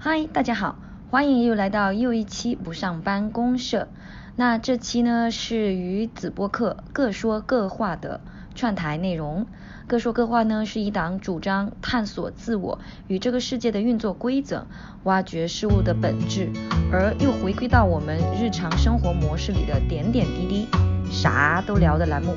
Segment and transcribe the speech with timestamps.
[0.00, 0.76] 嗨，大家好，
[1.10, 3.88] 欢迎又来到又一期不上班公社。
[4.36, 8.20] 那这期呢是与子播客各说各话的
[8.54, 9.44] 串台内容。
[9.88, 14.68] 各说各话呢是一档主张探索自我与这个世界的运作规则，
[15.02, 16.48] 挖掘事物的本质，
[16.92, 20.68] 而又回归到我们日常生活模式里的点点滴滴，
[21.10, 22.36] 啥都聊的栏目。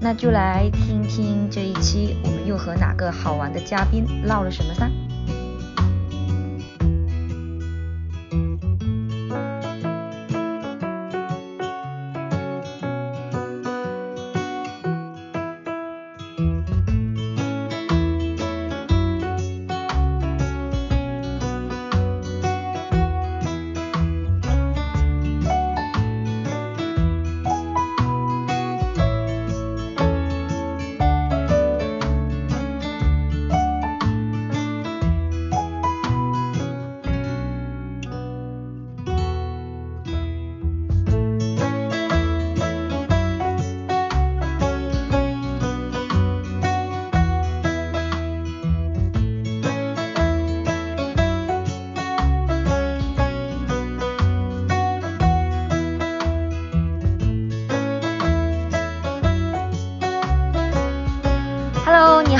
[0.00, 4.90] 那就来听听这一期我们又和哪个好玩的嘉宾唠了什么噻。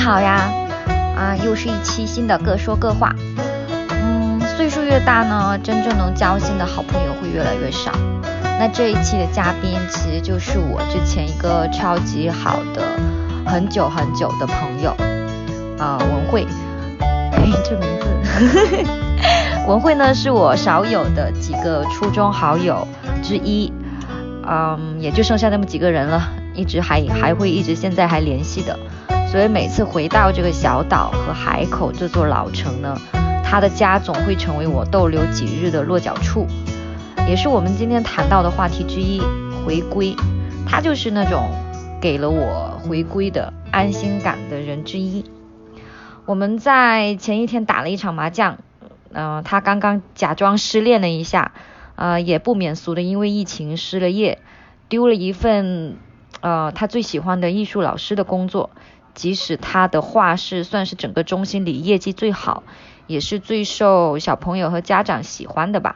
[0.07, 0.49] 好呀，
[1.17, 3.13] 啊，又是一期新的各说各话。
[3.89, 7.91] 嗯，岁数越大呢，真正能交心的好朋友会越来越少。
[8.57, 12.81] 那这一期的嘉宾其实就是我之前一个超级好的
[13.45, 14.95] 很久很久的朋友，
[15.77, 16.47] 啊，文慧。
[17.33, 18.85] 嘿，这名字，
[19.67, 22.87] 文慧呢是我少有的几个初中好友
[23.21, 23.73] 之一，
[24.47, 28.79] 嗯，也就剩下那么几个人了，一直还还会一直现在还联系的。
[29.29, 32.97] 所以每次回到这个小岛和海口这座老城呢，
[33.43, 36.47] 他的家总会成为我逗留几日的落脚处，
[37.27, 39.21] 也是我们今天谈到的话题之一——
[39.65, 40.15] 回归。
[40.65, 41.49] 他就是那种
[42.01, 45.23] 给了我回归的安心感的人之一。
[46.25, 48.57] 我们在前一天打了一场麻将，
[49.11, 51.51] 嗯，他刚刚假装失恋了一下，
[51.95, 54.39] 呃，也不免俗的因为疫情失了业，
[54.89, 55.97] 丢了一份
[56.41, 58.69] 呃他最喜欢的艺术老师的工作。
[59.17, 62.61] 即使他的画室算是整个中心里业绩最好，
[63.07, 65.95] 也是最受小朋友和家长喜欢的吧。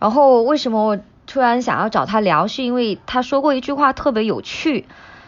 [0.00, 4.86] 然后为什么我突然想要找他聊，是因为他说过一句话特别有趣，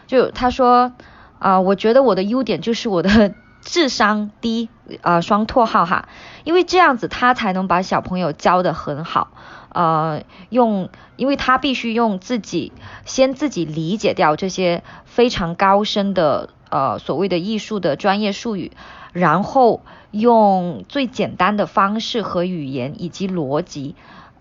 [0.09, 0.93] 就他说
[1.39, 4.69] 啊，我觉得我的优点就是我的智商低
[5.03, 6.09] 啊，双拓号哈，
[6.45, 9.33] 因为这样子他才能把小朋友教得很好。
[9.71, 12.73] 呃，用，因为他必须用自己
[13.05, 18.71] 先自己理解掉这些非常高深的呃所谓的艺术的专业术语，
[19.13, 19.83] 然后
[20.13, 23.97] 用最简单的方式和语言以及逻辑，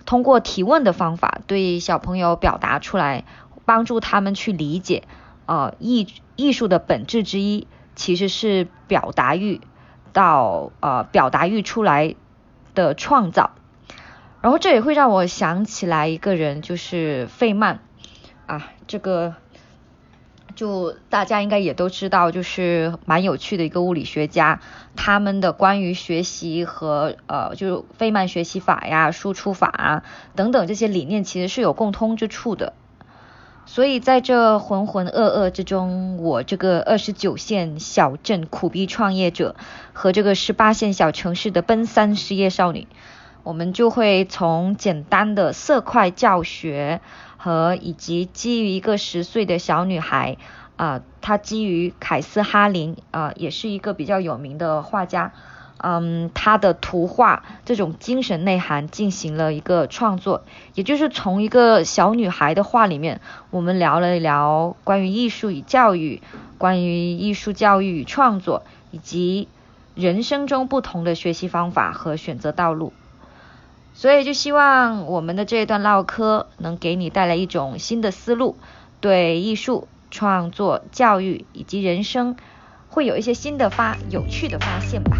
[0.06, 3.26] 通过提问的方法对小朋友表达出来，
[3.66, 5.02] 帮助他们去理解，
[5.48, 7.66] 呃艺艺术的本质之一
[7.96, 9.62] 其实是表达欲，
[10.14, 12.16] 到呃表达欲出来
[12.74, 13.52] 的创造。
[14.42, 17.80] 然后这也会让我想起来一个人，就是费曼
[18.46, 19.36] 啊，这个
[20.54, 24.60] 就大家应该也都知道，就是蛮有趣的一个物理学家。
[24.96, 30.04] 他们的关于学习和呃，就费曼学习法呀、输出法啊
[30.36, 32.74] 等等这些理念，其实是有共通之处的。
[33.66, 39.56] 所以在这浑浑噩噩之中，我这个二十九线小镇苦逼创业者
[39.94, 42.88] 和这个十八线小城市的奔三失业少女。
[43.44, 47.02] 我们就会从简单的色块教学
[47.36, 50.38] 和以及基于一个十岁的小女孩
[50.78, 55.34] 啊，她基于凯斯哈林啊，也是一个比较有名的画家，
[55.86, 60.46] 嗯，他的图画这种精神内涵进行了一个创作，
[60.76, 66.22] 也就是从一个小女孩的画里面，我们聊了一聊关于艺术与教育，
[66.58, 69.50] 关于艺术教育与创作，以及
[69.94, 72.94] 人生中不同的学习方法和选择道路。
[73.94, 78.56] 所以就希望我们的这一段唠嗑能给你带来一种新的思路，
[79.02, 82.38] 对艺术创作、教育以及人生
[82.88, 85.18] 会有一些新的发有趣的发现吧。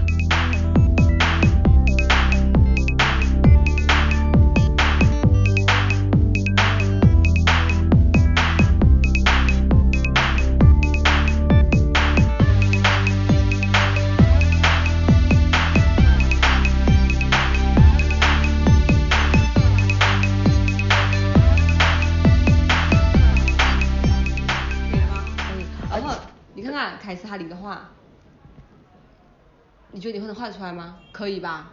[29.94, 31.00] 你觉得你会能画得出来吗？
[31.12, 31.72] 可以吧？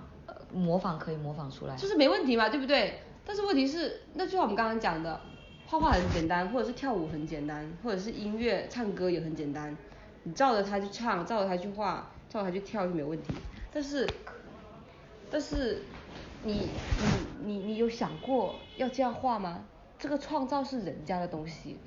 [0.52, 1.74] 模仿可以模仿出来。
[1.74, 3.00] 就是没问题嘛，对不对？
[3.24, 5.18] 但是问题是，那就像我们刚刚讲的，
[5.66, 9.74] 画画很简单，或者是跳舞很简单，或者是音乐唱歌也很简单，
[10.24, 13.32] 你照着它去唱，照着它去画，照着它去跳就没有问题。
[13.72, 14.06] 但是，
[15.30, 15.82] 但是
[16.44, 16.68] 你
[17.40, 19.64] 你你你有想过要这样画吗？
[19.98, 21.78] 这个创造是人家的东西，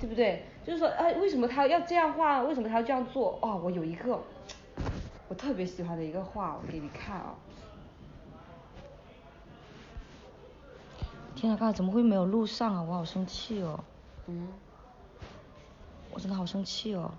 [0.00, 0.44] 对不对？
[0.66, 2.42] 就是说，哎，为什么他要这样画？
[2.42, 3.38] 为什么他要这样做？
[3.42, 4.22] 哦，我有一个
[5.32, 7.34] 我特别喜欢的一个画，我给你看啊。
[11.34, 12.82] 天啊，刚才怎么会没有录上啊？
[12.82, 13.82] 我好生气哦。
[14.26, 14.46] 嗯。
[16.10, 17.10] 我真的好生气哦。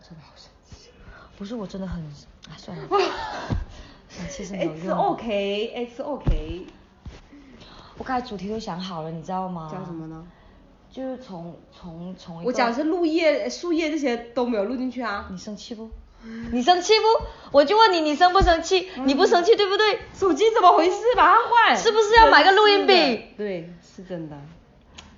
[0.00, 0.90] 真的好生气。
[1.36, 2.00] 不是，我真的很，
[2.48, 2.86] 哎，算了。
[4.08, 4.96] 生气是没有用。
[4.96, 6.66] It's OK, It's OK。
[7.98, 9.68] 我刚才主题都想好了，你知道吗？
[9.68, 10.24] 讲什么呢？
[10.92, 12.44] 就是从从从。
[12.44, 15.26] 我讲是树叶、树叶这些都没有录进去啊。
[15.28, 15.90] 你生气不？
[16.52, 17.26] 你生气不？
[17.58, 18.88] 我就问你，你生不生气？
[19.04, 19.98] 你不生气对不对？
[20.14, 20.96] 手机怎么回事？
[21.16, 21.76] 把它换。
[21.76, 23.34] 是不是要买个录音笔？
[23.36, 24.36] 对，是真的。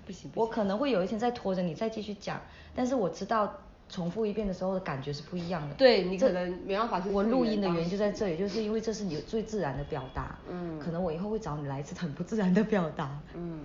[0.06, 0.31] 不行。
[0.35, 2.41] 我可能会有一天再拖着你再继续讲，
[2.75, 5.75] 但是我知道重复一遍的时候的感觉是不一样的。
[5.77, 7.09] 对你可能没办法去。
[7.11, 10.39] 我录音的原因就在这里，就是因为这是你最自然的表达。
[10.50, 10.79] 嗯。
[10.79, 13.11] 可能我以后会找你来一次很不自然的表达。
[13.35, 13.61] 嗯。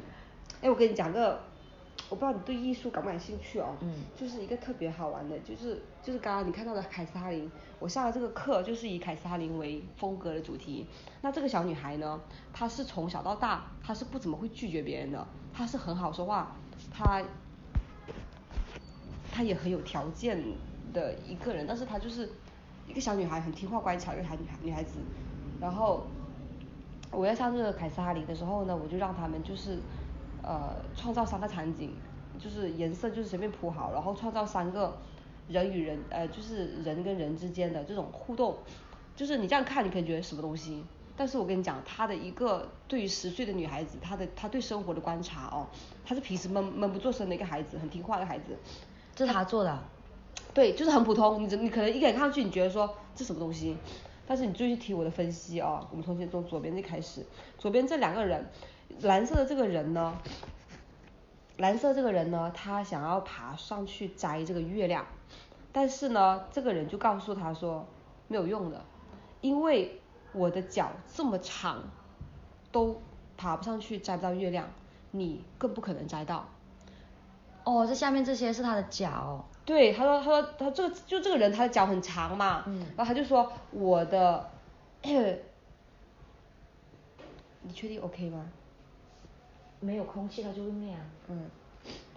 [0.62, 1.42] 哎，我跟你讲个。
[2.10, 10.88] 我不知道你对艺术感不感兴趣哦，嗯，就是一个特别好玩的，就是就是刚刚你看到的凯斯哈林，我上的这个课就是以凯斯哈林为风格的主题。
[11.22, 12.20] 那这个小女孩呢，
[12.52, 16.56] 她是从小到大，她是不怎么会拒绝别人的，她是很好说话，
[16.92, 17.22] 她
[19.32, 20.44] 她也很有条件
[20.92, 22.28] 的一个人，但是她就是
[22.88, 25.00] 一个小女孩，很听话乖巧一个孩女孩女孩子。
[25.62, 26.08] 然后
[27.12, 29.78] 我要上这个凯撒林的时候呢，我就让他们就是。
[30.44, 31.92] 呃，创造三个场景，
[32.40, 34.98] 就是颜色就是随便铺好，然后创造三个
[35.48, 38.58] 人与人，呃，就是人跟人之间的这种互动，
[39.16, 40.84] 就是你这样看，你可以觉得什么东西？
[41.18, 45.68] 但是我跟你讲，他的一个对于十岁的女孩子，她的她对生活的观察哦，
[46.06, 48.58] 她是平时闷闷不作声的一个孩子，很听话的孩子，
[49.14, 49.78] 这是他做的，
[50.56, 53.76] 对，就是很普通，你你可能一眼看上去你觉得说这什么东西，
[54.26, 57.26] 但是你注意听我的分析哦，我们从先从左边这开始，
[57.58, 58.50] 左边这两个人。
[59.02, 60.18] 蓝色的这个人呢，
[61.58, 65.06] 蓝色这个人呢，他想要爬上去摘这个月亮，
[65.72, 67.88] 但是呢，这个人就告诉他说
[68.28, 68.84] 没有用的，
[69.42, 70.02] 因为
[70.34, 71.84] 我的脚这么长，
[72.72, 73.02] 都
[73.38, 74.68] 爬不上去摘不到月亮，
[75.12, 76.48] 你更不可能摘到。
[77.64, 79.46] 哦，这下面这些是他的脚。
[79.66, 84.50] 对，他说他说他这个就这个人他的脚很长嘛，嗯，然后他就说我的，
[87.62, 88.46] 你确定 OK 吗？
[89.80, 91.00] 没有空气，它就会那样。
[91.30, 91.50] 嗯，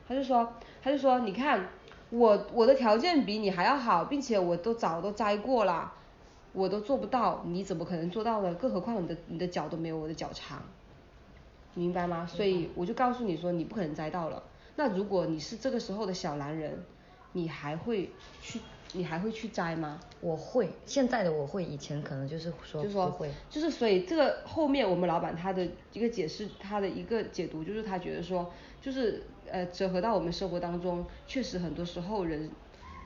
[0.09, 1.69] 他就说，他就说，你看
[2.11, 5.93] 我我的条件比你还要好，并且我都早都摘过了，
[6.53, 8.55] 我都做不到，你怎么可能做到呢？
[8.55, 10.63] 更何况你的你的脚都没有我的脚长，
[11.75, 12.27] 明白吗？
[12.27, 14.43] 所以我就告诉你说，你不可能摘到了。
[14.77, 16.85] 那如果你是这个时候的小男人，
[17.33, 18.11] 你还会
[18.41, 18.61] 去？
[18.95, 19.99] 你还会去摘吗？
[20.21, 23.31] 我会，现在的我会，以前可能就是说不会。
[23.51, 32.51] 就是所以这个后面我们老板他的一个解释，他的一个解读就是他觉得说，就是呃折合到我们生活当中，确实很多时候人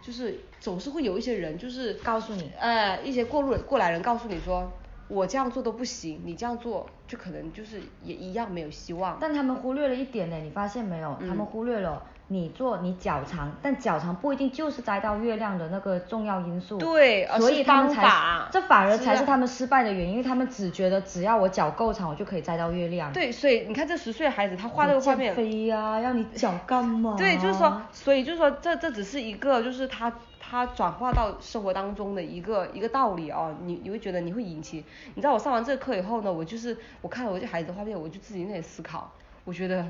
[0.02, 4.70] 就是总是会有一些人就是告诉你，呃一些过路过来人告诉你说，
[5.08, 9.18] 我这样做都不行，你这样做就可能就是也一样没有希望。
[9.20, 11.16] 但他们忽略了一点呢，你发现没有？
[11.20, 12.02] 他们忽略了。
[12.28, 16.76] 你做你脚长，但脚长不一定就是摘到月亮的那个重要因素。
[16.76, 18.08] 对，所以他们才
[18.50, 23.12] 这反而才是他们失败的原因，因为他们只觉得只要我脚够长，我就可以摘到月亮。
[23.12, 25.32] 对，所以你看这十岁的孩子，他画这个画面。
[25.36, 27.14] 飞呀，要你脚干嘛？
[27.16, 33.54] 对，就是说，所以就是说，这这只是一个，就是他他转化到生活当中的一个一个道理哦。
[33.62, 39.12] 你你会觉得你会引起，你知道我上完这个课以后呢，我就是我看了我这孩子的画面，我就自己在思考，
[39.44, 39.86] 我觉得。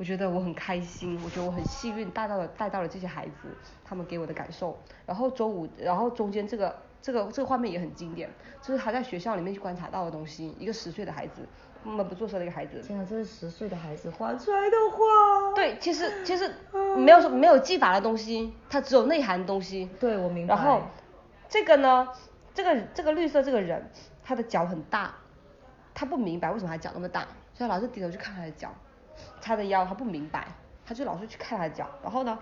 [0.00, 3.54] 我觉得我很开心，我觉得我很幸运带到了带到了这些孩子，
[3.84, 4.74] 他们给我的感受。
[5.04, 8.30] 然后周五，然后中间这个这个这个画面也很经典，
[8.62, 10.56] 就是他在学校里面去观察到的东西。
[10.58, 11.46] 一个十岁的孩子，
[11.84, 12.80] 闷不作声的一个孩子。
[12.80, 15.54] 天啊，这是十岁的孩子画出来的画。
[15.54, 16.50] 对，其实其实
[16.96, 19.90] 没有说没有技法的东西，它只有内涵的东西。
[20.00, 20.54] 对，我明白。
[20.54, 20.80] 然后
[21.46, 22.08] 这个呢，
[22.54, 23.90] 这个这个绿色这个人，
[24.24, 25.14] 他的脚很大，
[25.92, 28.74] 他不明白为什么他脚那么大，所以老是低头去看他的脚。
[29.40, 30.46] 他的腰，他不明白，
[30.84, 32.38] 他就老是去看他的脚，然后呢，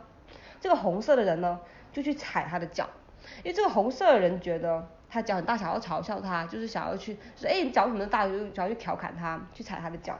[0.60, 1.60] 这个红色的人呢，
[1.92, 2.88] 就去踩他的脚，
[3.38, 10.18] 因为这个红色的人觉得他脚很大，想要嘲笑他，就是想要去说，哎，你脚怎么大，就想要去调侃他，去踩他的脚。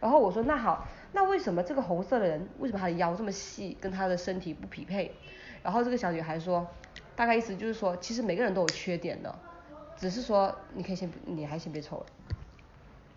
[0.00, 5.14] 然后我说，那好，那为什么这个红色的人，为什么他的腰这么细，跟他的身体不匹配？
[5.62, 6.66] 然后这个小女孩说，
[7.14, 9.34] 大概意思就是说，其实每个人都有缺点的。
[9.96, 12.06] 只是说你可以先你还先别抽了，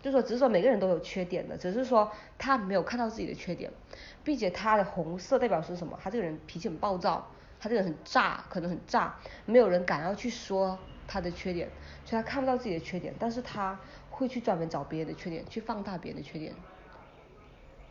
[0.04, 3.70] 就说只是说每个人都有缺点的，只是说他没有看到自己的缺点，
[4.22, 5.98] 并且他的红色代表是什么？
[6.02, 7.26] 他这个人脾气很暴躁，
[7.58, 9.14] 他这个人很炸，可能很炸，
[9.46, 11.70] 没有人敢要去说他的缺点，
[12.04, 13.80] 所以他看不到自己的缺点，但是他
[14.10, 16.52] 会去专门找别人的缺点，去放大别人的缺点。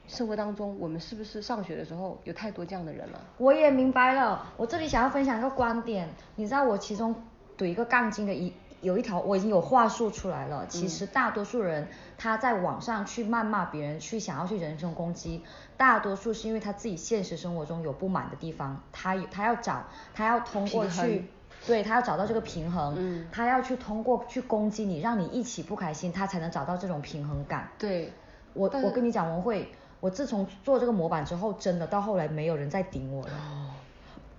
[0.06, 3.20] 生活当中，我们是不是上学的时候有太多这样的人了？
[3.40, 7.16] 我也明白了，我这里想要分享一个观点，你知道我其中
[7.58, 10.68] 怼一个杠精的一有一条，我已经有话术出来了。
[10.68, 11.88] 其实大多数人
[12.18, 15.42] 他在网上去谩骂别人，去想要去人身攻击，
[15.78, 21.26] 大多数是因为他自己现实生活中有不满的地方，他他要找，他要通过去，
[21.66, 27.70] 对他要找到这个平衡，嗯他要去通过去攻击你，让你一起不开心，他才能找到这种平衡感。
[27.80, 28.12] 对，
[28.54, 29.72] 我我跟你讲，文慧，
[30.02, 33.34] 我自从做这个模板之后，真的到后来没有人再顶我了。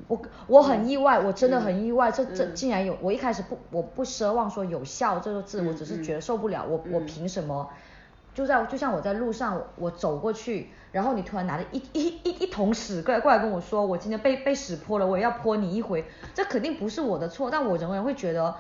[0.09, 2.55] 我我很意外，我真的很意外，这这嗯。
[2.55, 6.03] 竟然有，我一开始不我不奢望说有效这个字，嗯我只是嗯。
[6.03, 7.69] 觉得受不了，我我嗯凭什么？
[8.35, 18.53] 就在就像我在路上，我走过去，然后你突然拿着一一一一桶屎过来过来跟我说，我今天被被屎泼了，我也要泼你一回，这肯定不是我的错，但我仍然会觉得，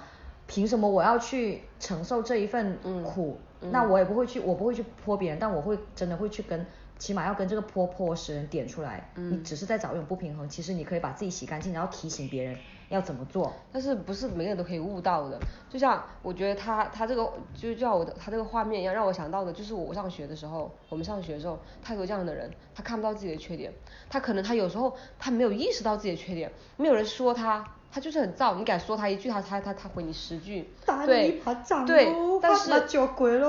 [0.46, 3.38] 凭什么我要去承受这一份嗯苦？
[3.60, 3.72] 嗯。
[3.72, 6.64] 那我也不会去，我不会去泼别人，但我会真的会去跟，
[6.98, 12.56] 起码要跟这个泼泼屎人点出来，嗯你只是在找一种不平衡，其实你可以把自己洗干净，然后提醒别人
[12.88, 13.52] 要怎么做。
[13.72, 15.38] 但是不是每个人都可以悟到的。
[15.68, 23.72] 就像我觉得他他这个就叫我的他这个画面一样，让我想到的就是我上学的时候，我们上学的时候，太多这样的人，他看不到自己的缺点，
[24.08, 27.64] 他可能他有时候他没有意识到自己的缺点，没有人说他。
[27.94, 30.68] 他就是很燥，你敢说他一句，他他他他回你十句，
[31.06, 31.40] 对
[31.86, 32.68] 对，但是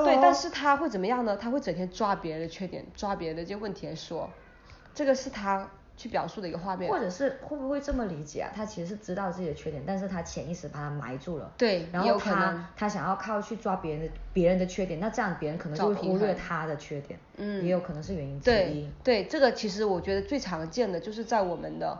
[0.05, 1.35] 对，但是他会怎么样呢？
[1.35, 4.29] 他会整天抓别人的缺点，抓别人的这些问题来说，
[4.93, 6.91] 这个是他去表述的一个画面。
[6.91, 8.51] 或者是会不会这么理解啊？
[8.55, 11.51] 他其实是知道自己的缺点，但是他潜意识把它埋住了。
[11.57, 18.89] 对然后他他想要靠去抓别人的别人的缺点，那这样别人可能就会忽略他的缺点，嗯也有可能是原因之对一。
[19.03, 21.97] 对，这个其实我觉得最常见的就是在我们的，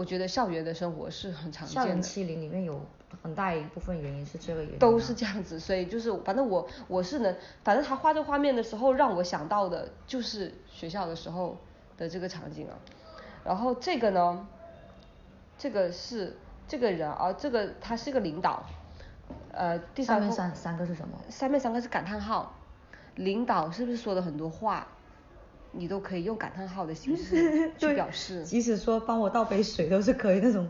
[0.00, 2.00] 我觉得校园的生活是很常见校园。
[2.00, 2.80] 欺凌里面有
[3.22, 4.80] 很大一部分原因是这个原因、啊。
[4.80, 11.58] 都是这样子，所以就是反正我我是能，反正他画这画面的时候，让我想到的就是学校的时候
[11.98, 12.78] 的这个场景啊。
[13.44, 14.48] 然后这个呢，
[15.58, 16.34] 这个是
[16.66, 18.64] 这个人啊，这个他是个领导，
[19.52, 21.18] 呃，第三面三三个是什么？
[21.28, 22.54] 三面三个是感叹号，
[23.16, 24.88] 领导是不是说的很多话，
[25.72, 28.44] 你都可以用感叹号的形式 去表示？
[28.44, 30.68] 即使说帮我倒杯水都是可以那种。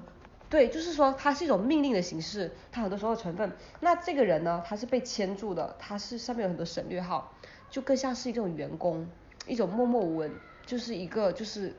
[0.49, 3.53] 对，就是说它是一种命令的形式，它很多时候成分。
[3.81, 7.33] 那这个人呢，他是被牵住的，他是上面有很多省略号，
[7.71, 9.07] 就更像是一种员工，
[9.47, 10.31] 一种默默无闻，
[10.67, 11.73] 就是一个就是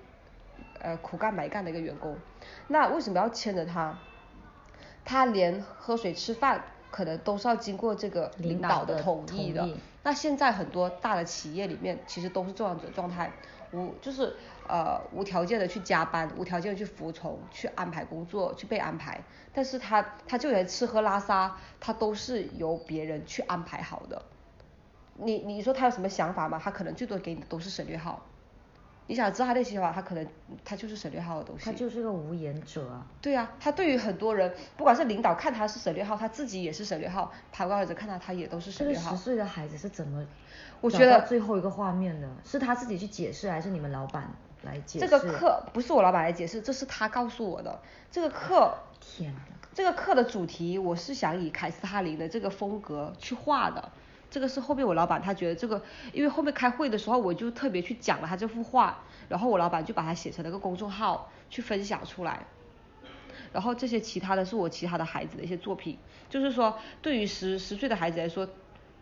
[0.79, 2.15] 呃苦干白干的一个员工。
[2.69, 3.99] 那为什么要牵着他？
[5.03, 9.67] 他连喝水吃饭可能都是要经过这个领领导的同意的。
[10.03, 13.31] 那现在很多大的企业里面其实都是这样子的状态，
[13.71, 14.35] 无就是
[14.67, 19.21] 呃无条件的去加班，无条件的去服从，去安排工作，去被安排。
[19.53, 24.23] 但是他他就连吃喝拉撒，他都是由别人去安排好的。
[25.17, 26.59] 你你说他有什么想法吗？
[26.63, 28.25] 他可能最多给你的都是省略号。
[29.11, 30.25] 你想知道他内心想法，他可能
[30.63, 31.65] 他就是省略号的东西。
[31.65, 33.05] 他就是个无言者啊。
[33.21, 39.17] 对啊，他对于很多人，不管是领导看他是省略号，他自己也是省略号，旁观者看他，他也都是省略号十。
[39.17, 40.25] 岁的孩子是怎么？
[40.79, 44.31] 我觉得最后一个画面的，是他自己去解释，还是你们老板
[44.63, 45.05] 来解释？
[45.05, 47.81] 这个课不是我老板来解释，这是他告诉我的。
[48.09, 49.41] 这个课，天哪！
[49.73, 53.91] 这个课的主题我是想以凯斯哈林的这个风格去画的。
[54.31, 55.79] 这个是后面我老板他觉得这个，
[56.13, 62.47] 因为后面开会的时候我就特别去讲了他这幅画，然后我老板就把它写成了个公众号去分享出来。
[63.51, 65.97] 然后这些其他的是我其他的孩子的一些作品，
[66.29, 68.47] 就是说对于十十岁的孩子来说，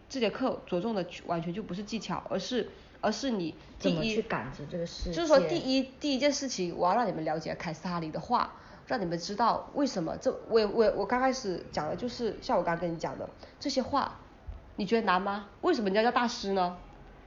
[0.10, 2.68] 这节课着重的完全就不是技巧，而是
[3.00, 5.16] 而是你第一怎么去感知这个世界？
[5.16, 8.52] 就是说第一第一件事情，我要让你们了解凯斯哈林的画，
[8.88, 14.18] 让你们知道为什么这我我我刚开始讲的就是像我刚刚跟你讲的这些画，
[14.80, 15.50] 你觉得难吗？
[15.60, 16.78] 为什么人家叫大师呢？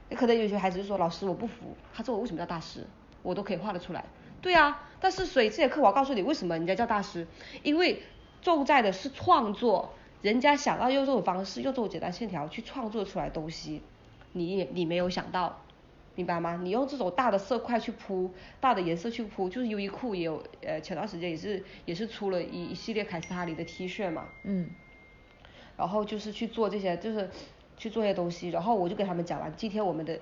[0.09, 2.87] 你可能有些孩子就说老师我不服，他说我为什么叫大师？
[3.21, 4.03] 我都可以画得出来。
[4.41, 7.27] 对啊，但是所以这节课我要告诉你为什么人家叫大师，
[7.61, 8.01] 因为
[8.41, 9.93] 重在的是创作，
[10.23, 13.83] 人家想要用这种方式，用这种简单线条去创作出来东西，
[14.31, 15.59] 你也你没有想到。
[16.15, 16.59] 明白吗？
[16.61, 24.69] 你用这种大的色块去铺，大的颜色去铺，就是优衣库也有，呃，前段时间也是也是出了一一系列凯斯哈林的 T 恤嘛，嗯，
[25.77, 27.29] 然后就是去做这些，就是
[27.77, 30.19] 去做些东西，然后我就给他们讲完，今天我们的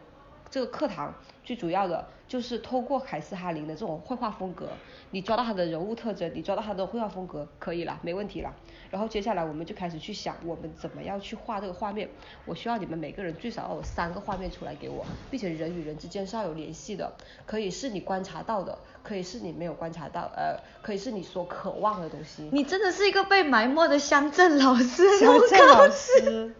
[0.52, 4.70] 这个课堂最主要的就是通过凯斯哈林的这种绘画风格，
[5.10, 8.54] 你抓到他的人物特征，你抓到他的绘画风格，可以了，没问题了。
[8.90, 12.10] 然后接下来我们就开始去想，我们怎么样去画这个画面。
[12.46, 17.14] 我需要你们每个人最少要有三个画面出来给我，并且人与人之间是要有联系的，
[17.46, 22.50] 可以是你观察到的，可以是你没有观察到，呃，可以是你所渴望的东西。
[22.52, 26.54] 你真的是一个被埋没的乡镇老师，乡镇老师。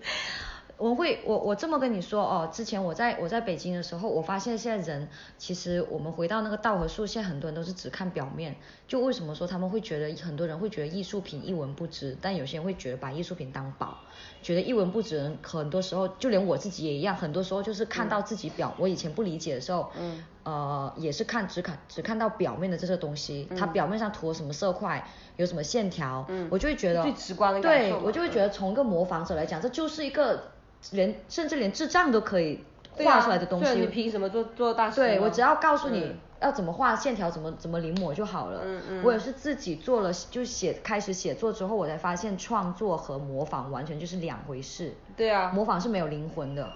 [0.78, 8.56] 我会，我我这么跟你说哦，之前我在我在北京的时候，我发现现在人其实我们回到那个道和术，现在很多人都是只看表面。
[8.88, 14.00] 就为什么说他们会觉得很多人会觉得艺术品一文不值，但有些人会觉得把艺术品当宝，
[14.42, 15.32] 觉得一文不值。
[15.42, 25.06] 很多时候就连我自己也一样，很多时候就是看到自己表，我以前不理解的时候，嗯，呃，也是看只看只看到表面的这些东西，它表面上涂了什么色块，
[25.38, 30.52] 有什么线条，嗯，我就会觉得最直观的感受，对我就会觉得从一个模仿者来讲，这就是一个。
[30.94, 32.60] 连甚至连智障都可以
[32.98, 34.96] 画出来的东西，你凭什么做做大师？
[34.96, 38.62] 对我只要告诉你要怎么画线条，怎么怎么临摹就好了。
[38.66, 39.04] 嗯嗯。
[39.04, 44.96] 我也是自己做了，就写开始写作之后，我才发现创作和模仿完全就是两回事。
[45.16, 45.52] 对啊。
[45.54, 46.68] 模仿是没有灵魂的。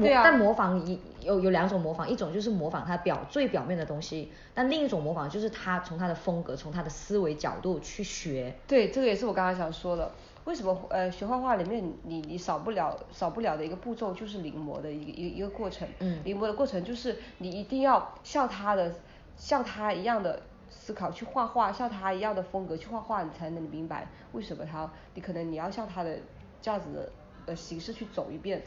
[0.00, 0.22] 对啊。
[0.24, 8.54] 但模仿一有有两种模仿，一种就是模仿他表最表面的东西，但另一种模仿就是他从他的风格，从他的思维角度去学。
[8.66, 10.10] 对，这个也是我刚刚想说的。
[10.44, 18.94] 为什么呃学画画里面你你少不了少不了的一个步骤就是临摹的一个一一个过程，嗯，临摹的过程就是你一定要像他的
[19.36, 20.40] 像他一样的
[20.70, 26.16] 思考去画画，像他一样的风格去画画，你才能明白为什么他你可能你要像他的
[26.62, 27.12] 这样子的
[27.44, 28.62] 呃形式去走一遍。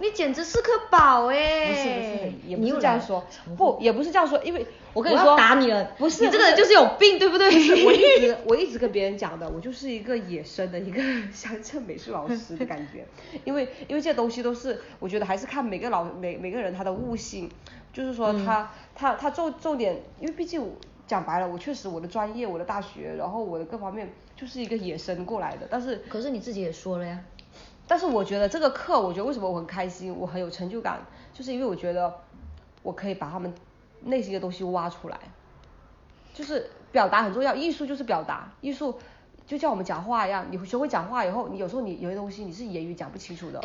[0.00, 1.68] 你简直是颗宝哎！
[1.68, 3.24] 不是不是，也不是这样说，
[3.56, 7.48] 不也不是这样说，因为我跟你说，我打你了，不是，你这个人就是有病，对不对？
[7.84, 11.00] 我一直 我一直跟别人讲的，我就是一个野生的一个
[11.32, 13.06] 乡镇美术老师的感觉，
[13.44, 17.48] 因为因为这些东西都是，我觉得还是看每个老每每个人他的悟性，
[17.92, 20.72] 就是说他他他重重点，因为毕竟
[21.06, 27.20] 讲白了，我确实我的专业，我的大学，然后我的各方面就是一个野生过来的，但是可是你自己也说了呀。
[27.86, 31.00] 但是我觉得这个课，我觉得为什么我很开心，我很有成就感，
[31.32, 32.12] 就是因为我觉得
[32.82, 33.52] 我可以把他们
[34.02, 35.18] 内心的东西挖出来，
[36.32, 38.98] 就是表达很重要，艺术就是表达，艺术
[39.46, 43.60] 就像我们讲话一样，你学会讲话以后，你有时候你有些东西你是言语讲不清楚的。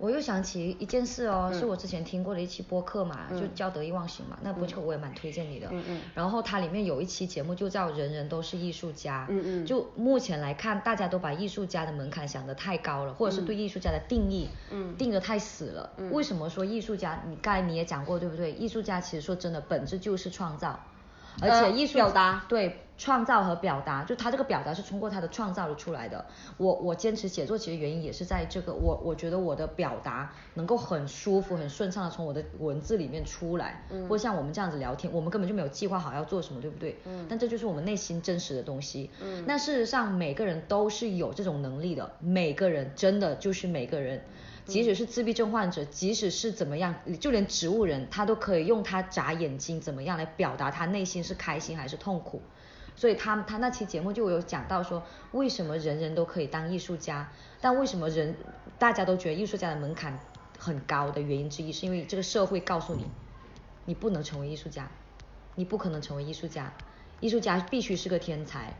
[0.00, 5.68] 我又想起一件事哦，是我之前听过的一期播客嘛，就叫得意忘形嘛，那播客我也蛮推荐你的。
[5.70, 6.00] 嗯嗯。
[6.14, 9.26] 然后它里面有一期节目就叫人人都是艺术家。
[9.28, 9.66] 嗯嗯。
[9.66, 15.90] 就目前来看，大家都把艺术家的门槛想得太高了，或者是对艺术家的定义，嗯，定得太死了。
[15.98, 16.10] 嗯。
[16.10, 17.22] 为什么说艺术家？
[17.28, 18.52] 你刚才你也讲过对不对？
[18.52, 20.80] 艺术家其实说真的，本质就是创造。
[21.40, 26.26] 而且艺术表达对创造和表达，就他这个表达是通过他的创造的出来的。
[26.58, 36.98] 我我坚持写作其实原因也是在这个，我我觉得我的表达能够很舒服、很顺畅的从我的文字里面出来，嗯，或像我们这样子聊天，我们根本就没有计划好要做什么，对不对？
[37.06, 39.10] 嗯，但这就是我们内心真实的东西。
[39.22, 44.22] 嗯，那事实上每个人都是有这种能力的，每个人真的就是每个人。
[44.70, 52.40] 即使是自闭症患者，即使是怎么样，就连植物人，他都可以用他眨眼睛怎么样来表达他内心是开心还是痛苦。
[52.94, 55.02] 所以他他那期节目就有讲到说，
[55.32, 58.36] 为什么人人都可以当艺术家，但为什么人
[58.78, 60.18] 大家都觉得艺术家的门槛
[60.58, 63.06] 很高的原因之一，是因为这个社会告诉你，
[63.86, 64.88] 你不能成为艺术家，
[65.56, 66.72] 你不可能成为艺术家，
[67.18, 68.74] 艺术家必须是个天才。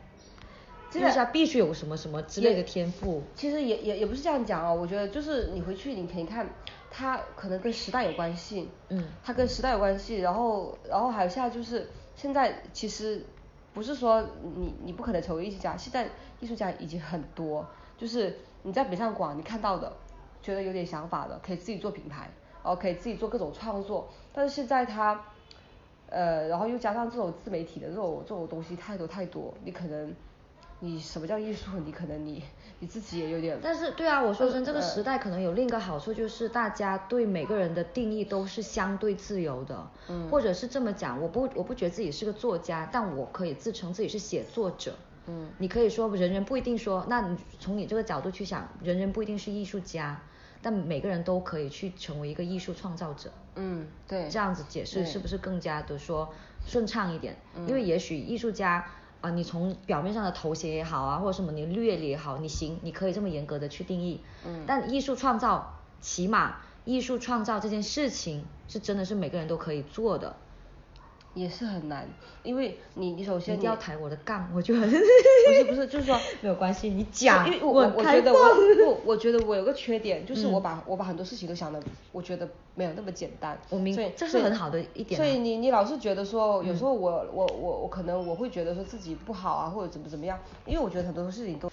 [0.93, 3.23] 艺术家必须有什么什么之类的天赋。
[3.35, 6.47] 其实也也也不是这样讲哦，我觉得就是你回去你可以看，
[6.91, 8.69] 他可能跟时代有关系。
[8.89, 9.09] 嗯。
[9.23, 13.25] 他跟时代有关系，然后然后还有现在就是现在其实
[13.73, 16.09] 不是说你你不可能成为艺术家，现在
[16.41, 17.65] 艺术家已经很多，
[17.97, 19.93] 就是你在北上广你看到的，
[20.43, 22.31] 觉得有点想法的，可以自己做品牌，
[22.65, 25.25] 然后可以自己做各种创作，但是现在他
[26.09, 30.13] 呃然后又加上这种自媒体的这种这种东西太多太多，你可能。
[30.83, 31.79] 你什么叫艺术？
[31.85, 32.43] 你可能你
[32.79, 33.59] 你自己也有点。
[33.63, 39.91] 但是对啊，我说真，这个时代可能有另一个好处，就是大家对每个人的定义都是相对自由的。
[40.09, 40.29] 嗯。
[40.31, 44.95] 或者是这么讲，我不我不觉得自己是个作家，但我可以自称自己是写作者。
[45.27, 45.51] 嗯。
[45.59, 50.19] 你可以说人人不一定说，那你从你这个角度去想，人人不一定是艺术家，
[50.63, 53.31] 但每个人都可以去成为一个艺术创造者。
[53.57, 54.31] 嗯，对。
[54.31, 56.33] 这样子解释是不是更加的说
[56.65, 57.37] 顺畅一点？
[57.55, 58.83] 嗯因为也许艺术家。
[59.21, 64.21] 啊，你从表面上的头衔也好啊，或者什么你略也好，你行，你可以这么严格的去定义。
[64.47, 64.65] 嗯。
[64.67, 70.37] 但艺术创造，起码艺术创造这件事情是真的是每个人都可以做的。
[71.35, 72.09] 也是很难，
[72.43, 83.57] 因为你你首先你要抬我的杠，我就很不是不是， 就是说没有关系，你讲，因为我我我觉得我我 我觉得我有个缺点，就是我把、我把很多事情都想的，我觉得没有那么简单。
[83.69, 91.71] 我明所以这是很好的一点啊所以你你老是觉得说，有时候我、我我我可能我会觉得说自己不好啊，或者怎么怎么样，因为我觉得很多事情都，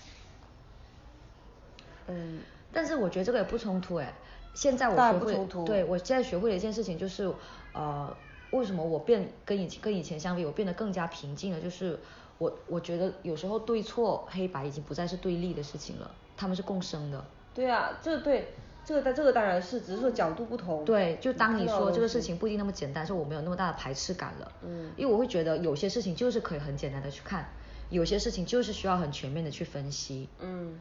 [2.08, 2.42] 嗯，
[2.72, 4.14] 但是我觉得这个也不冲突哎。
[4.54, 7.32] 现在我学会，不冲突对我现在学会了一件事情，就是
[7.74, 8.16] 呃，
[8.52, 11.60] 为什么我变跟以前跟以前相比，我变得更加平静了？
[11.60, 12.00] 就是
[12.38, 17.24] 我我觉得有时候对错黑白已经不再是对立的事情了，他们是共生的。
[17.54, 18.54] 对啊，这对，
[18.86, 20.86] 这个但这个当然是，只是说角度不同。
[20.86, 24.52] 对，就当你说这个事情不一定那么简单，是我没有那么大的排斥感了。
[24.64, 27.50] 嗯因为我会觉得有些事情就是可以很简单的去看，
[27.90, 30.30] 有些事情就是需要很全面的去分析。
[30.40, 30.80] 嗯，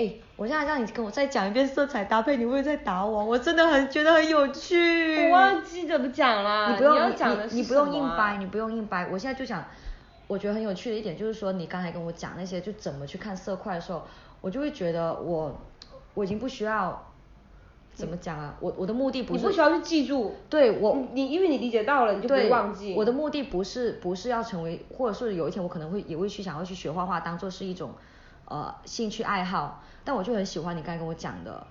[0.00, 3.22] 哎，我现在让你跟我再讲一遍色彩搭配，你会不会再打我？
[3.22, 5.28] 我真的很觉得很有趣。
[5.28, 6.70] 我忘记怎么讲了。
[6.70, 9.06] 你不用要讲的是你你不用硬掰，你不用硬掰。
[9.12, 9.62] 我现在就想，
[10.26, 14.02] 我觉得很有趣的一点就是说，你刚才跟我讲那些就怎么去看色块的时候，
[14.40, 15.60] 我就会觉得我
[16.14, 17.06] 我已经不需要
[17.92, 20.34] 怎么讲啊，我我的目的不是你不需要去记住。
[20.48, 22.94] 对我你你因为你理解到了，你就不会忘记。
[22.96, 27.90] 我的目的不是不是要成为，或者是有一天我可能会也会去想要去学画画，当做是一种
[28.50, 29.82] 呃兴趣爱好。
[30.04, 31.66] 但我就很喜欢你刚才跟我讲的，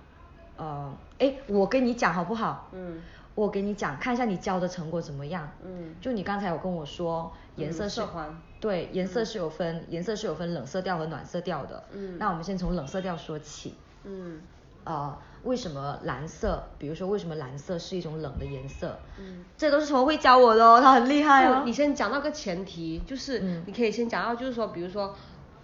[0.57, 2.67] 呃，哎，我跟你讲好不好？
[2.71, 2.99] 嗯。
[3.35, 5.49] 我给你讲，看一下你教的成果怎么样。
[5.63, 11.81] 嗯就你刚才有跟我说颜色是，嗯对，颜色是有分，颜色是有分冷色调和暖色调的。
[11.93, 13.75] 嗯那我们先从冷色调说起。
[14.03, 14.41] 嗯
[14.83, 16.63] 呃，为什么蓝色？
[16.77, 18.99] 比如说为什么蓝色是一种冷的颜色？
[19.17, 21.61] 嗯，这都是从会教我的哦，他很厉害哦。
[21.63, 25.15] 你先讲到个前提，就是嗯你可以先讲到，就是说，比如说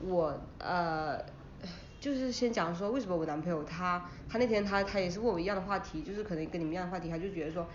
[0.01, 1.19] 我呃，
[1.99, 7.65] 就是先讲说为什么我男朋友他他那天他他也是问我一样的话题，就是可能跟你们一样的话题，他就觉得说。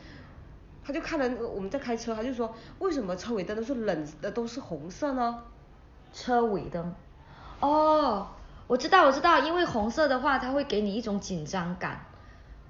[0.82, 5.42] 他就看了我们在开车，他就说为什么车尾灯都是冷的都是红色呢？
[6.12, 6.94] 车尾灯。
[7.60, 8.28] 哦，
[8.66, 12.06] 我知道，我知道，因为红色的话，它会给你一种紧张感，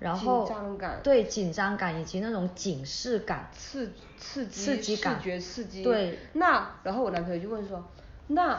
[0.01, 3.49] 然后紧张感对紧张感以及那种警示感。
[3.53, 5.85] 刺刺激刺激感视觉刺激。
[5.85, 7.83] 对那然后我男朋友就问说，
[8.27, 8.59] 那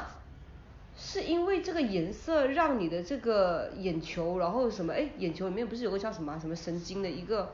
[1.04, 4.94] 是因为这个颜色让你的这个眼球，然后什么？
[4.94, 7.50] 哎，眼球里面不是有个叫什么啊什么神经的一个，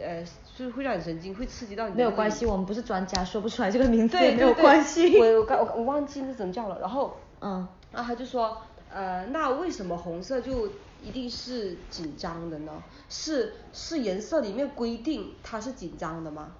[0.00, 0.24] 呃，
[0.56, 5.18] 就是会让你神经会刺激到你没有关系，我们不是专家，说不出来这个名字对也没有对对关系。
[5.18, 10.68] 我我刚我我忘记那怎么叫了，然后嗯，然后他就说，呃，那为什么红色就
[11.02, 12.82] 一定是紧张的呢？
[13.10, 16.52] 是是颜色里面规定它是紧张的吗？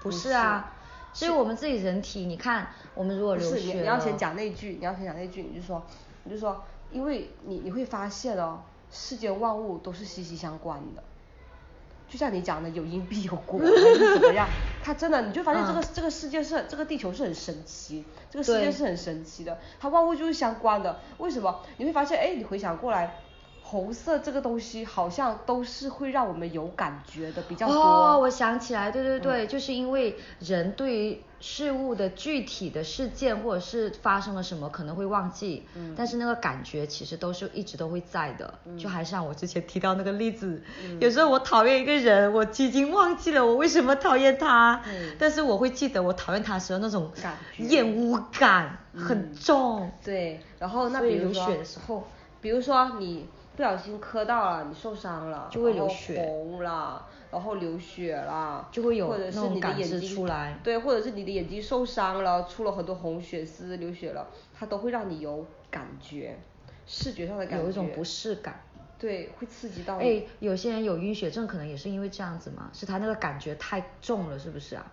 [0.00, 0.75] 不是啊，
[1.16, 5.82] 所以我们自己人体，你看，我们如果是，你流血你要先讲那句，你要先讲那句，你就说，
[6.24, 11.02] 你就说，因为你你会发现哦，世间万物都是息息相关的，
[12.06, 14.46] 就像你讲的有因必有果，还是怎么样？
[14.84, 21.00] 它真的，你就发现这个、嗯这个世界是这个地球是很神奇，这个世界是很神奇的，它万物就是相关的。
[21.16, 21.62] 为什么？
[21.78, 23.16] 你会发现，哎，你回想过来。
[23.68, 27.74] 红色这个东西好像都是会让我们有感觉的比较多。
[27.74, 38.54] 哦，我想起来，对对对，嗯就是因为人对于事物的具体的事件或者是发生了什么可能会忘记，嗯但是那个感觉其实都是一直都会在的。
[38.66, 40.62] 嗯就还像我之前提到那个例子，
[41.00, 49.90] 有时候我讨厌一个人，我已经忘记了我为什么讨厌他，嗯但是我会记得我讨厌他时候那种感觉厌恶感很重。
[50.04, 52.06] 对，然后那比如说流血的时候，
[52.40, 66.38] 比如说你不小心磕到了，你受伤了，就会流血红了，然后流血了，就会有或者是你的眼睛出来对，或者是你的眼睛受伤了，出了很多红血丝，流血了，它都会让你有感觉，
[66.86, 68.60] 视觉上的感觉，有一种不适感。
[68.98, 70.04] 对，会刺激到你。
[70.04, 74.90] 哎，有些人有晕血症，可能也是因为这样子嘛，是他那个感觉太重了，是不是啊？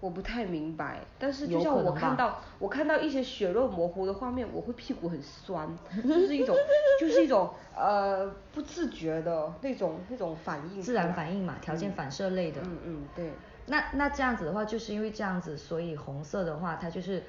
[0.00, 5.68] 我不太明白，但是就像我看到我看到一些血肉模糊的画面，我会屁股很酸，
[6.02, 6.56] 就是一种
[7.00, 12.60] 就是一种呃不自觉的那种那种反应，自然反应嘛，条件反射类的。
[12.62, 13.32] 嗯嗯对。
[13.68, 17.24] 那那这样子的话，就是因为这样子，所以红色的话，它就是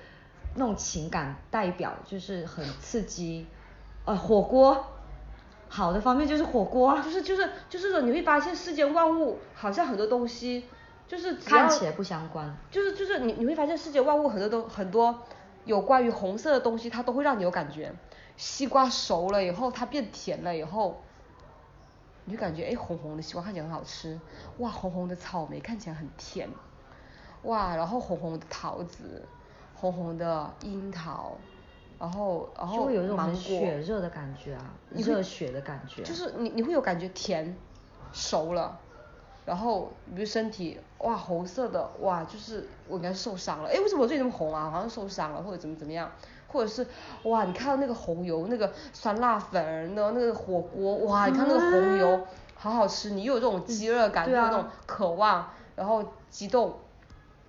[0.54, 3.48] 那种情感代表，就是很刺激。
[4.06, 4.86] 呃，火锅，
[5.68, 10.66] 好的方面就是火锅啊，就是就是就是说，你会发现世间万物好像很多东西，
[11.08, 12.56] 就是看起来不相关。
[12.70, 15.24] 就是就是你你会发现世界万物很多都很多
[15.66, 17.94] 有关于红色的东西，它都会让你有感觉。
[18.36, 21.02] 西瓜熟了以后，它变甜了以后，
[22.26, 24.20] 你就感觉哎红红的西瓜看起来很好吃，
[24.60, 26.48] 哇红红的草莓看起来很甜，
[27.44, 29.26] 哇然后红红的桃子，
[29.74, 31.36] 红红的樱桃，
[31.98, 36.06] 然后然后就会有一种血热的感觉啊，热血的感觉啊。
[36.06, 37.58] 就是你你会有感觉甜
[38.14, 38.80] 熟了，
[39.48, 44.70] 然后比如身体哇红色的哇就是我应该是受伤了，哎为什么我最近那么红啊？
[44.70, 46.12] 好像受伤了或者怎么怎么样，
[46.50, 46.86] 或者是
[47.24, 56.80] 哇你看到那个红油那个酸辣粉那那个火锅哇你看那个红油好好吃，你又有这种饥饿感，又有那种渴望，然后激动。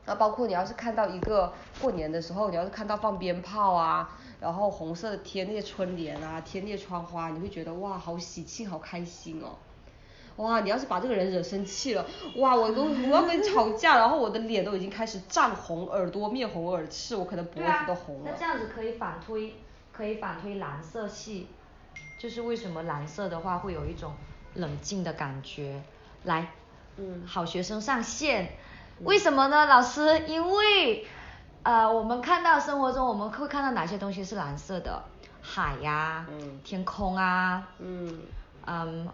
[0.07, 9.57] 那包括你要是看到一个过年的时候，你要是看到放鞭炮啊，然后红色的贴那些春联啊，贴那些窗花，你会觉得哇好喜庆好开心哦。
[10.39, 12.05] 哇，你要是把这个人惹生气了，
[12.37, 18.31] 哇我都 我要跟你吵架，然后我的脸都已经开始涨红，耳朵面红耳赤，我可能脖子都红了。
[18.31, 19.55] 那这样子可以反推，
[19.93, 21.49] 可以反推蓝色系，
[22.19, 24.13] 就是为什么蓝色的话会有一种
[24.55, 25.83] 冷静的感觉。
[26.25, 26.53] 来，
[26.97, 28.53] 嗯，好学生上线。
[29.05, 30.25] 为什么呢，老师？
[30.27, 31.07] 因为，
[31.63, 35.03] 呃，我们看到生活中我们会看到哪些东西是蓝色的？
[35.41, 38.21] 海呀，嗯天空啊，嗯，
[38.67, 39.09] 嗯，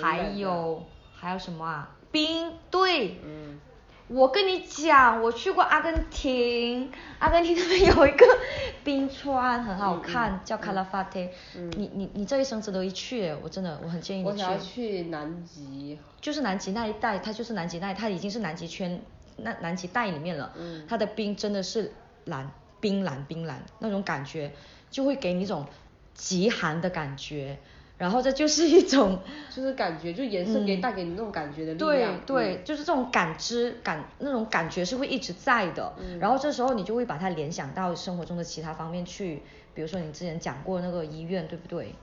[0.00, 1.90] 还有还有什么啊？
[2.12, 3.18] 冰，对。
[3.24, 3.60] 嗯。
[4.08, 8.26] 我跟你讲，我去过阿根廷，阿根廷那边有一个
[8.82, 11.20] 冰川，很好看，叫卡拉法特。
[11.56, 11.70] 嗯。
[11.76, 14.32] 你你你这一生值得一去，我真的我很建议你去。
[14.32, 15.98] 我想要去南极。
[16.20, 19.00] 就是南极那一带，它就是南极那，它已经是南极圈。
[19.42, 20.52] 那南极带里面了，
[20.86, 21.92] 它的冰真的是
[22.26, 24.52] 蓝，冰蓝冰蓝那种感觉，
[24.90, 25.64] 就会给你一种
[26.12, 27.58] 极寒的感觉，
[28.00, 29.18] 然后这就是一种，
[29.54, 32.20] 就是感觉，就颜色给带给你那种感觉的力量。
[32.26, 35.92] 对对，就是这种感知感，那种感觉是会一直在的。
[36.18, 39.42] 然后这时候你就会把它联想到生活中的其他方面去，
[39.74, 41.94] 比如说你之前讲过那个医院，对不对？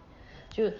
[0.51, 0.71] 就。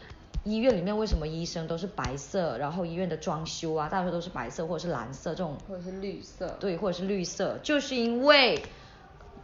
[0.44, 2.58] 医院里面为什么医生都是白色？
[2.58, 6.56] 然后医院的装修啊，大多数都是白色或者是蓝色这种，或者是绿色。
[6.58, 8.62] 对，或者是绿色，就是因为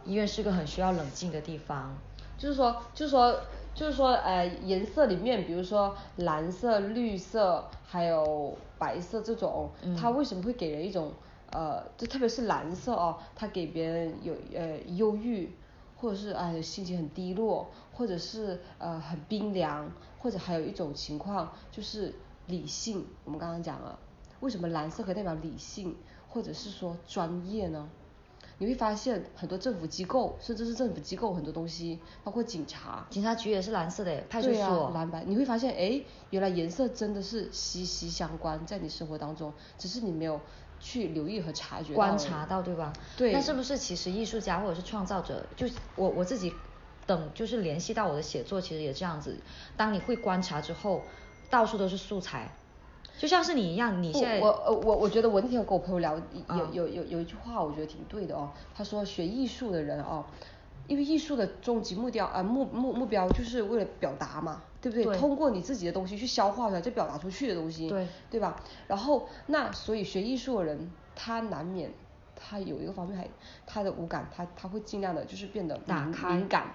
[0.06, 1.94] 医院是个很需要冷静的地方。
[2.38, 3.38] 就是说，就是说，
[3.74, 11.12] 就是说，呃，颜色里面，比如说蓝色、绿色，还有白色这种，它为什么会给人一种，
[11.50, 15.50] 呃，就特别是蓝色哦，它给别人有呃忧郁。
[15.96, 22.14] 或者是哎心情很低落，或者是呃很冰凉，或者还有一种情况就是
[22.46, 23.06] 理性。
[23.24, 23.98] 我们刚刚讲了，
[24.40, 25.96] 为什么蓝色可以代表理性，
[26.28, 27.88] 或者是说专业呢？
[28.58, 35.24] 你会发现很多政府机构，甚至是政府机构很多东西，包括警察，警察局也是蓝色的，派出所蓝白。
[35.24, 40.40] 你会发现哎，原来颜色真的是息息相关，在你生活当中，只是你没有。
[40.80, 42.92] 去留意和察觉观察到对吧？
[43.16, 43.32] 对。
[43.32, 46.52] 那是不是其实艺术家或者是创造者，就我我自己
[47.06, 49.38] 等就是联系到我的写作，其实也这样子。
[49.78, 51.00] 当你会观察之后，
[51.48, 52.54] 到处都是素材，
[53.18, 56.16] 就像是你一样，你现在我呃我我觉得我那天跟我朋友聊，
[56.48, 60.24] 有有有有一句话我觉得挺对的哦，他说学艺术的人哦。
[60.86, 65.18] 因为艺术的终极目标啊目目目标就是为了表达嘛，对不对？
[65.18, 68.60] 通过你自己的东西去消化出来，就表达出去的东西，对对吧？
[68.86, 71.90] 然后那所以学艺术的人，他难免
[72.36, 73.26] 他有一个方面还
[73.66, 75.96] 他的五感，他他会尽量的就是变得敏
[76.28, 76.66] 敏感，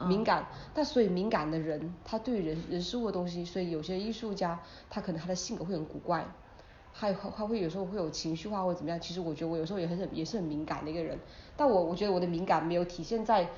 [0.00, 0.46] 敏感。
[0.74, 6.26] 那所以敏感的人，他对人人事物的东西，所以有些艺术家他可能他的性格会很古怪。
[6.94, 11.18] 还还会有时候会有情绪化或者怎么样，其实我觉得我有时候也很很也是很敏感的一个人，
[11.56, 13.48] 但我我觉得我的敏感没有体现在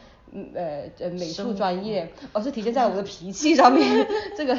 [0.54, 4.06] 呃呃美术专业，而是体现在我的脾气上面，
[4.38, 4.56] 这个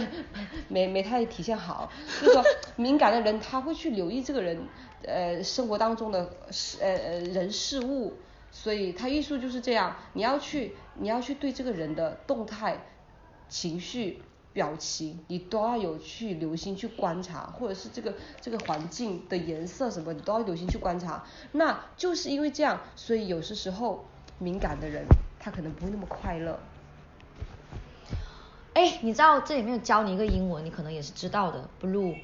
[0.67, 1.89] 没没太体现好。
[2.19, 2.43] 就是说
[2.75, 4.59] 敏感的人他会去留意这个人
[5.05, 8.11] 呃生活当中的事呃呃人事物，
[8.55, 12.79] 所以他艺术就是这样，你要去你要去对这个人的动态
[13.49, 14.21] 情绪。
[14.55, 21.25] 表情你都要有去留心去观察，或者是这个这个环境的颜色什么，你都要留心去观察。
[21.51, 24.05] 那就是因为这样，所以有些时候
[24.39, 25.05] 敏感的人
[25.37, 26.57] 他可能不会那么快乐。
[28.75, 32.15] 哎，你知道这里面有教你一个英文，你可能也是知道的，blue，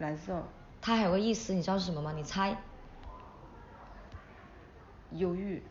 [0.00, 0.42] 蓝色。
[0.80, 2.12] 它还有个意思，你知道是什么吗？
[2.16, 2.60] 你猜。
[5.14, 5.62] 忧郁。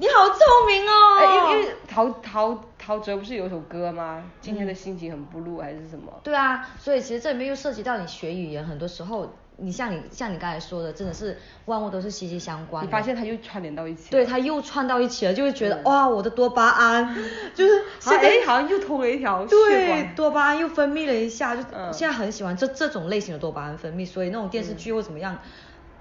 [0.00, 1.18] 你好聪明哦！
[1.18, 4.22] 哎，因为陶陶陶喆不是有首歌吗？
[4.40, 6.20] 今天的心情很不露还是什么？
[6.22, 12.86] 对啊，所以其实这里面又涉及到你学语言，很多时候你像你像你刚才说的，真的是万物都是息息相关。
[12.86, 14.12] 你发现它又串联到一起。
[14.12, 17.16] 对，它又串到一起了，就会觉得哇，我的多巴胺
[17.56, 19.44] 就是现在好像又通了一条。
[19.46, 25.38] 对，多巴胺又分泌了一下，就现在很喜欢这这种类型的多巴胺分泌，所以那种电视剧或怎么样。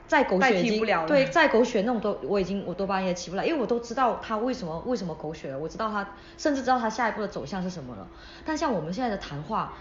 [0.08, 8.08] 再狗血已经对，再狗血那种都我已经我多巴胺也起不来，因为我都知道他为什么 为什么狗血了，我知道他甚至知道他下一步的走向是什么了。
[8.46, 9.74] 但像我们现在的谈话，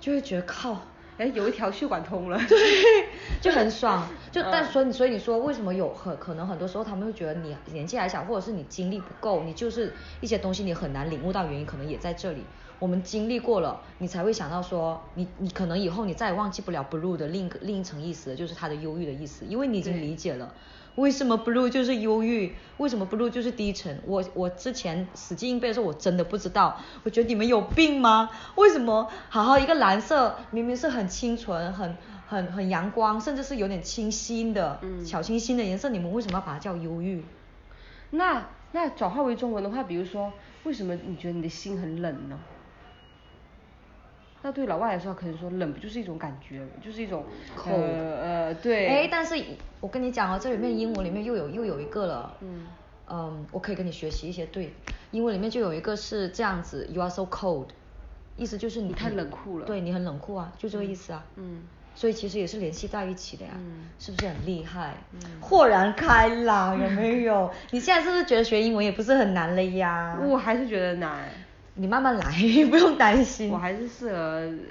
[0.00, 0.76] 就会觉得靠，
[1.18, 2.58] 哎，有一条血管通了， 对，
[3.40, 4.08] 就很 爽。
[4.32, 12.44] 就但所以所以你说为什么有很可能很多时候他们会觉得你年纪还小，或者是你精力不够，你就是一些东西你很难领悟到原因，可能也在这里。
[12.80, 20.52] 我们经历过了，你才会想到说，你你可能以后你再也忘记不了 blue 的另一个另一层意思，就是它的忧郁的意思，因为你已经理解了。
[20.96, 22.52] 为什么 blue 就是忧郁？
[22.78, 24.00] 为什么 blue 就是低沉？
[24.06, 26.80] 我我之前死记硬背的时候，我真的不知道。
[27.04, 28.28] 我觉得你们有病吗？
[28.56, 37.24] 为什么好好一个蓝色，明明是很清纯、很很很阳光，甚至是有点清新的、嗯小清新的颜色，你们为什么要把它叫忧郁？
[38.10, 40.32] 那那转化为中文的话，比如说，
[40.64, 42.38] 为什么你觉得你的心很冷呢？
[44.42, 47.24] 那对老外来说，可能说冷不就是一种感觉，就是一种
[47.56, 48.86] Cold 呃呃对。
[48.86, 49.34] 哎，但是
[49.80, 52.36] 我跟你讲哦，这里面英文里面又有又有一个了。
[52.40, 52.66] 嗯
[53.12, 54.46] 嗯，我可以跟你学习一些。
[54.46, 54.72] 对，
[55.10, 57.66] 英文里面就有一个是这样子，You are so cold，
[58.36, 61.24] 意思就是你你太冷酷了对你很冷酷啊，就这个意思啊。
[61.36, 64.94] 嗯所以其实也是联系在一起的呀，嗯是不是很厉害？
[65.12, 67.50] 嗯豁然开朗，有没有？
[67.72, 70.16] 你现在是不是觉得学英文也不是很难了呀？
[70.24, 71.28] 我还是觉得难。
[71.80, 72.30] 你慢慢来，
[72.70, 73.50] 不用担心。
[73.50, 74.18] 我还是适合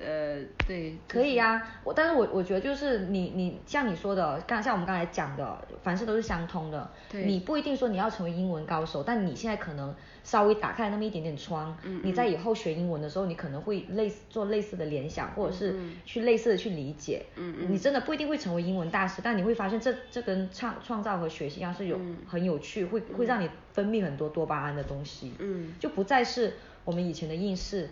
[0.06, 0.96] 呃对。
[1.08, 6.90] 可以呀、我但是我我觉得就是你你像你说的，刚像我们刚才讲的，凡事都是相通的。
[7.12, 9.94] 对你不一定说你要成为英文高手，但你现在可能
[10.24, 17.26] 稍微打开那么一点点窗，嗯你在嗯以后学英文的时候，你可能会类似做类似的联想，或者是去类似的去理解。
[17.36, 25.34] 嗯嗯你真的不一定会成为英文大师，但你会发现这这跟创创造和学习一样是有、嗯很有趣，会会让你分泌很多多巴胺的东西。
[25.40, 26.54] 嗯就不再是
[26.86, 27.90] 我们以前的应试。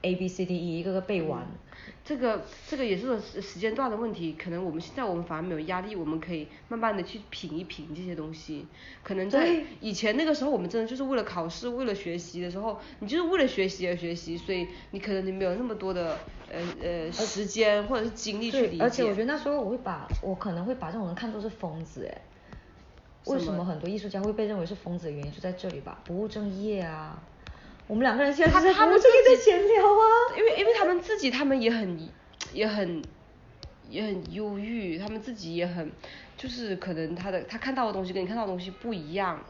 [0.00, 1.44] A B C D E 一个个背完，
[2.04, 8.64] 这个这个也是个时时间段的问题，可能我们现在我们反而没有压力，我们可以慢慢的去品一品这些东西。
[9.02, 16.16] 可能在以前那个时候，我们真的就是为了考试，为了学习的时候，你就是为了学习而学习，所以你可能你没有那么多的
[16.48, 18.84] 呃呃时间或者是精力去理解。
[18.84, 22.22] 而且我觉得那时候我会把我可能会把这种人看作是疯子哎。
[23.24, 26.00] 为什什么么很多艺术家会被认为是疯子的原因就在这里吧？
[26.04, 27.20] 不务正业啊。
[27.88, 30.04] 我们两个人现在是他他们自己正业在闲聊啊。
[30.36, 31.98] 因为因为他们自己他们也很
[32.52, 33.02] 也很
[33.88, 35.90] 也很忧郁，他们自己也很
[36.36, 39.42] 就是可能他的他看到的东西跟你看到的东西不一样。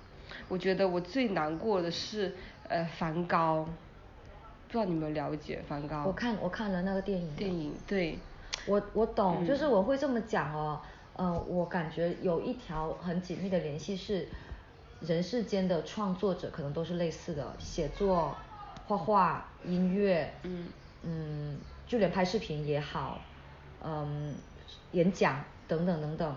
[0.49, 2.35] 我觉得我最难过的是
[2.69, 3.67] 呃梵高，
[4.69, 6.05] 不知道你有没有了解梵高？
[6.07, 7.35] 我看我看了那个电影。
[7.35, 8.19] 电影对，
[8.67, 10.81] 我我懂，嗯就是我会这么讲哦，
[11.17, 14.29] 嗯、我感觉有一条很紧密的联系是，
[15.01, 18.37] 人世间的创作者可能都是类似的，写作、
[18.87, 20.69] 画画、音乐，嗯。
[21.05, 21.57] 嗯，
[21.87, 23.21] 就连拍视频也好，
[23.81, 24.35] 嗯，
[24.91, 26.37] 演讲等等等等，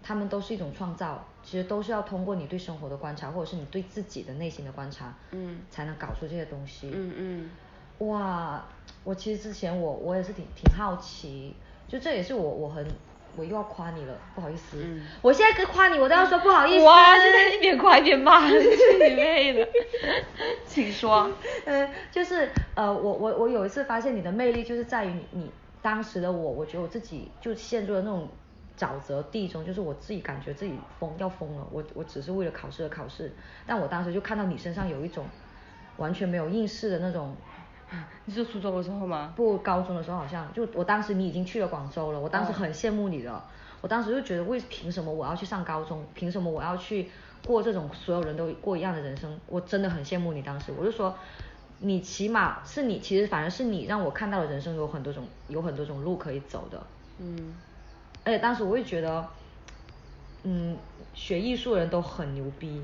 [0.00, 5.58] 他们都是一种创造，其实都是要通过你对生活的观察，或者是你对自己的内心的观察，嗯。
[5.68, 6.92] 才能搞出这些东西。
[6.94, 7.50] 嗯嗯。
[8.06, 8.64] 哇，
[9.02, 11.56] 我其实之前我我也是挺挺好奇，
[11.88, 12.86] 就这也是我我很
[13.38, 19.68] 我又要夸你了，不好意思，嗯我现在跟夸你我都要说不好意思，哇，现在一边夸一边骂，去你妹的！
[20.66, 21.30] 请说。
[21.64, 28.28] 呃，就是呃，我我我有一次发现你的魅力就是在于你你当时的我，我觉得我自己就陷入了那种
[28.76, 33.32] 沼泽地中，就是我自己感觉自己疯要疯了，我我只是为了考试而考试，
[33.66, 35.24] 但我当时就看到你身上有一种
[35.96, 37.36] 完全没有应试的那种。
[38.26, 39.32] 你是初中的时候吗？
[39.36, 43.42] 不，高中的时候好像就我当时你已经去了广州了，我当时哦很羡慕你的，
[43.80, 47.10] 我当时就觉得为凭什么我要去上高中，凭什么我要去
[47.46, 51.16] 过这种所有人都过一样的人生，我真的很羡慕你当时，我就说
[51.80, 56.82] 你起码是你，其实反而是你让我看到了人生有很多种有很多种路可以走的，
[57.18, 57.54] 嗯
[58.24, 59.26] 而且当时我会觉得，
[60.42, 60.76] 嗯，
[61.14, 62.82] 学艺术的人都很牛逼。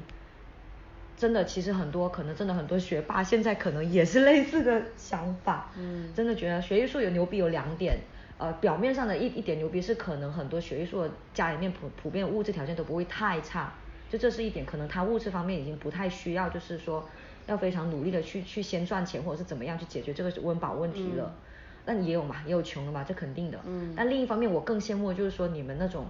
[1.16, 5.70] 真的，其实很多可能真的很多学霸现在可能也是类似的想法。
[5.79, 7.98] 嗯真的觉得学艺术有牛逼有两点，
[8.38, 13.72] 呃，表面上的一一点牛逼是可能很多学艺术的家里面普普遍物质条件都不会太差，
[14.11, 17.09] 就这是一点，可能他物质方面已经不太需要，就是说
[17.46, 21.24] 要非常努力的去去先赚钱或者是怎么样去解决这个温饱问题了。
[21.27, 21.40] 嗯
[21.87, 23.61] 但也有嘛，也有穷的嘛，这肯定的。
[23.66, 26.07] 嗯但另一方面，我更羡慕的就是说你们那种，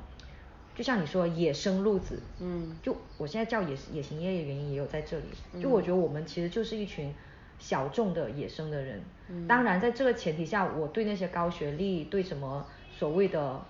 [0.75, 2.21] 就像你说野生路子。
[2.41, 5.25] 嗯就我现在叫野野行业的原因也有在这里。
[5.63, 7.15] 就嗯我觉得我们其实就是一群
[7.59, 9.01] 小众的野生的人。
[9.29, 12.67] 嗯当然，在这个前提下，我对那些高学历，对什么
[12.99, 13.61] 所谓的。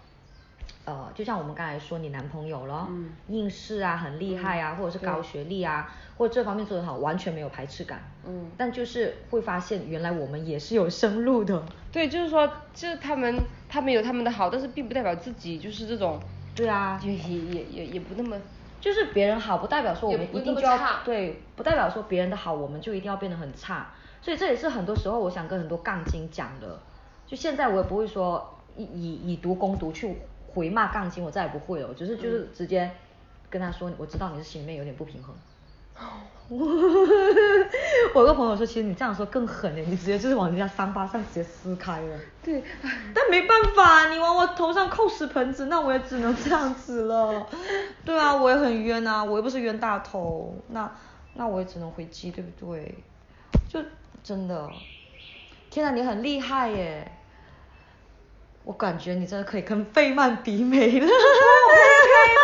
[0.86, 8.02] 呃，就像我们刚才说，你男朋友了，嗯应试啊，很厉害啊，嗯或者是高学历啊，或者这方面做得好，完全没有排斥感。
[8.26, 11.64] 嗯但就是会发现，原来我们也是有生路的。
[11.90, 13.34] 对，就是说，就是他们
[13.66, 16.20] 他们有他们的好，但是并不代表自己就是这种，
[16.54, 18.36] 对啊，也也也也也不那么，
[18.80, 23.92] 就是别人好，不代表说我们一定就要差对，不代表说别人的好，我们就一定要变得很差。
[24.22, 26.78] 所以这也是很多时候我想跟很多杠精讲的。
[27.26, 30.16] 就现在我也不会说以以以毒攻毒去
[30.48, 31.88] 回骂杠精，我再也不会了。
[31.88, 32.90] 我只是就是直接
[33.50, 35.34] 跟他说，我知道你是心里面有点不平衡，
[38.14, 42.18] 我有个朋友说，其实你这样说更狠诶，你直接就是往人家伤疤上直接撕开了。
[42.42, 42.62] 对，
[43.14, 47.46] 但没办法，你往我头上扣屎盆子，那我也只能这样子了。
[48.04, 50.90] 对啊，我也很冤啊，我又不是冤大头，那
[51.34, 52.94] 那我也只能回击，对不对？
[53.68, 53.80] 就
[54.22, 54.70] 真的，
[55.70, 57.10] 天啊，你很厉害耶！
[58.64, 61.06] 我感觉你真的可以跟费曼比美了。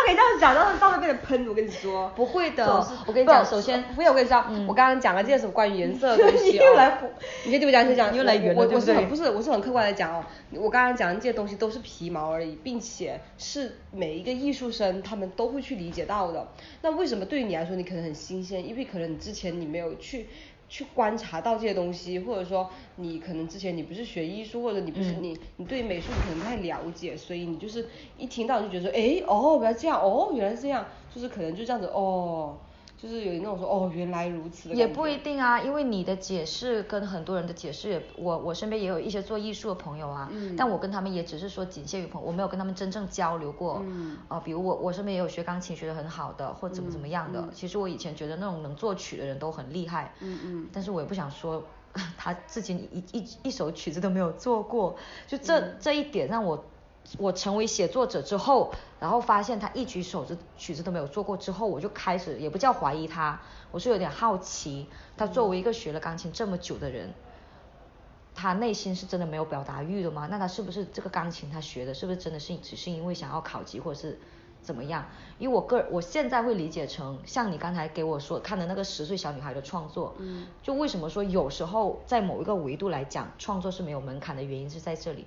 [0.05, 2.11] 可以这样讲，到时候到时候变成喷，我跟你说。
[2.15, 2.65] 不会的
[3.05, 6.65] 我跟你讲首先不是我跟你说，嗯我刚刚讲了这些什么关于颜色的东西你哦。
[6.65, 6.97] 又来
[7.45, 8.11] 你先听我讲，先讲。
[8.11, 10.23] 你又来圆了我是很不是，我是很客观的讲哦。
[10.53, 16.47] 我刚刚讲的这些东西都是皮毛而已，并且是每一个艺术生他们都会去理解到的。
[16.81, 18.67] 那为什么对于你来说你可能很新鲜？
[18.67, 20.27] 因为可能你之前你没有去。
[20.71, 25.17] 去观察到这些东西，或者说你可能之前你不是学艺术，或者你不是、嗯。
[25.21, 32.57] 你你对美术可能不太了解，所以你就是一听到你就觉得说，哎哦原来这样，哦原来是这样，就是可能就这样子哦，
[33.01, 40.55] 就是有那种说哦原来如此的也不一定啊，因为你的解释跟很多人的解释也，我我身边也有一些做艺术的朋友啊，嗯。
[40.55, 44.17] 但我跟他们也只是说仅限于朋友，我没有跟他们真正交流过，嗯。
[44.27, 47.51] 啊、比如我我身边也有学钢琴学得很好的，或怎么怎么样的，嗯嗯。
[47.53, 50.69] 其实我以前觉得那种能作曲的人都很厉害，嗯嗯。
[50.71, 51.63] 但是我也不想说
[52.17, 54.95] 他自己一一一首曲子都没有做过，
[55.27, 55.75] 就这、嗯。
[55.79, 56.63] 这一点让我
[57.17, 63.39] 我成为写作者之后，然后发现他一曲手子曲子都没有做过之后，我就开始也不叫怀疑他，
[63.71, 64.87] 我是有点好奇，
[65.17, 67.13] 他作为一个学了钢琴这么久的人，
[68.33, 70.27] 他内心是真的没有表达欲的吗？
[70.31, 74.19] 那他是不是这个钢琴他学的是不是真的是只是因为想要考级或者是
[74.61, 75.05] 怎么样？
[75.37, 85.25] 因为我个我现在会理解成像你刚才给我说看的那个十岁小女孩的创作，嗯就为什么说有时候在某一个维度来讲，创作是没有门槛的原因是在这里，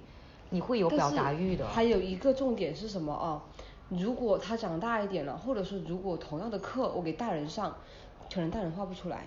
[0.54, 1.66] 你会有表达欲的。
[1.66, 3.42] 还有一个重点是什么啊？
[3.88, 7.76] 如果他长大一点了，或者说如果同样的课我给大人上，
[8.32, 9.26] 可能大人画不出来，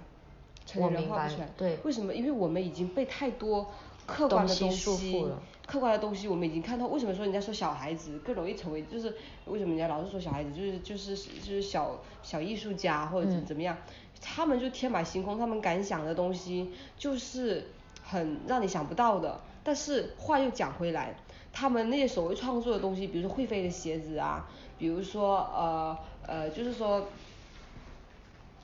[0.66, 1.50] 成我年人画不出来。
[1.58, 2.14] 对为什么？
[2.14, 3.68] 因为我们已经被太多
[4.06, 5.26] 客观的东东西
[5.68, 6.88] 客观的东西我们已经看到。
[6.88, 9.14] 为什么说人家说小孩子更容易成为，就是
[9.46, 13.78] 为什么人家老是说小孩子就是就是就是小小艺术家或者怎嗯怎么样？
[14.22, 17.68] 他们就天马行空，他们敢想的东西就是
[18.02, 19.40] 很让你想不到的。
[19.68, 21.14] 但是话又讲回来，
[21.52, 24.48] 他们那些所谓创作的东西，比如说会飞的鞋子啊，
[24.78, 27.06] 比如说呃呃，就是说，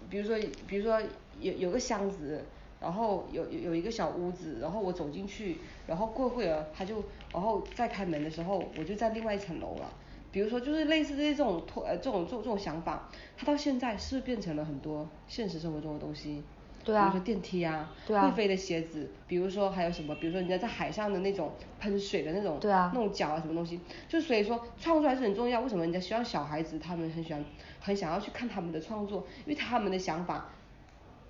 [0.09, 1.01] 比如说比如说
[1.41, 2.45] 有有个箱子，
[2.79, 9.89] 然后有有有一个小屋子，然后我走进去，然后过会儿他就然后再开门的时候，我就在另外一层楼了。
[10.31, 16.41] 比如说，就是类似这种呃这种这种这种想法，它到现在是变成了很多现实生活中的东西？
[16.83, 17.09] 对啊。
[17.09, 18.23] 比如说电梯啊，对啊。
[18.29, 22.91] 会飞的鞋子，比如说还有什么，比如说人家在海上的那种喷水的那种，对啊。
[22.93, 25.61] 那种脚啊什么东西，就所以说创作还是很重要。
[25.61, 27.43] 为什么人家希望小孩子他们很喜欢，
[27.79, 30.49] 很想要去看他们的创作，因为他们的想法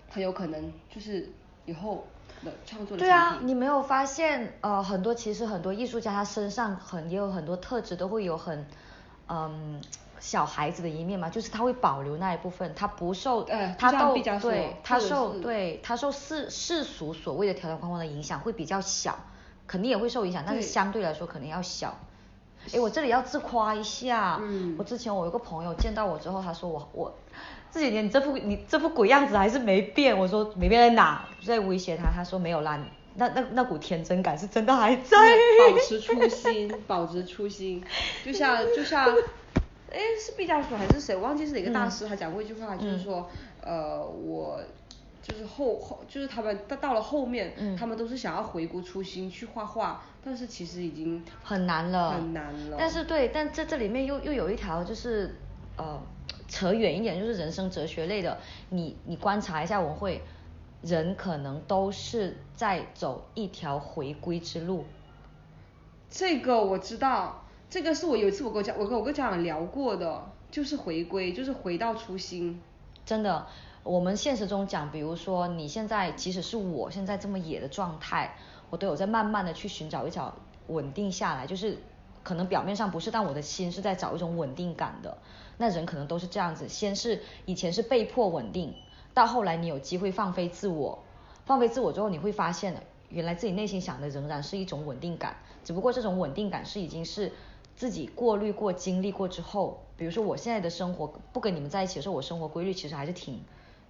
[0.10, 1.30] 很有可能就是
[1.66, 2.06] 以后
[2.44, 8.66] 的创作的对啊，你没有发现呃很多其实很多艺术家他身上很也有很多特质都会有很
[9.28, 9.82] 嗯
[10.24, 19.20] 小孩子的一面嘛，就是他会保留那一部分，他不受呃他受对他受对他受世世俗所谓的条条框框的影响会比较小，
[19.68, 21.94] 肯定也会受影响，但是相对来说可能要小。
[22.72, 27.14] 诶，我这里要自夸一下，嗯我之前我有个朋友见到我之后，他说我我
[27.70, 31.26] 这几年你这副你这副鬼样子还是没变，我说没变在哪？
[31.46, 32.80] 在威胁他，他说没有啦，
[33.16, 35.18] 那那那股天真感是真的还在。
[35.18, 37.84] 保持初心，保持初心，
[38.24, 39.14] 就像就像，
[39.94, 41.16] 哎，是毕加索还是谁？
[41.16, 43.30] 我忘记是哪个大师，他讲过一句话，就是说，
[43.62, 44.60] 呃，我
[45.22, 52.76] 就是后后，就是他们到到了后面，嗯他们都是想要回归初心去画画，但是其实已经很难了，很难了。
[52.78, 55.36] 但是对，但这这里面又又有一条就是
[55.78, 56.02] 呃
[56.48, 58.38] 扯远一点，就是人生哲学类的，
[58.70, 60.22] 你你观察一下文慧，
[60.82, 64.86] 人可能都是在走一条回归之路。
[66.10, 67.43] 这个我知道，
[67.74, 72.62] 这个是我有一次我跟我家我跟我跟家长聊过的，就是回归，就是回到初心。
[73.04, 73.48] 真的，
[73.82, 78.36] 我们现实中讲，比如说你现在，即使是我现在这么野的状态，
[78.70, 80.36] 我都有在慢慢的去寻找一找
[80.68, 81.80] 稳定下来，就是
[82.22, 85.18] 可能表面上不是，但我的心是在找一种稳定感的。
[85.58, 88.76] 那人可能都是这样子，先是以前是被迫稳定，
[89.16, 91.00] 到后来你有机会放飞自我，
[91.48, 97.32] 放飞自我之后，你会发现，原来自己内心想的仍然是一种稳定感，只不过这种稳定感是已经是
[97.76, 103.42] 自己过滤过、经历过之后，比如说我现在的生活不跟你们在一起的时候，我生活规律其实还是挺，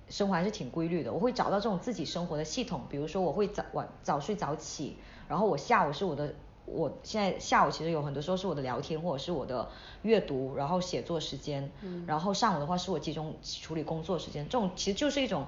[0.09, 1.11] 生活还是挺规律的。
[1.11, 6.33] 我会找到这种自己生活的系统，比如说我会早晚早睡早起，然后我下午是我的
[6.65, 9.69] 我现在下午其实有很多时候是我的聊天或者是我的
[10.01, 15.45] 阅读，然后写作时间，嗯然后上午的话是我集中处理工作时间，这种其实就是一种。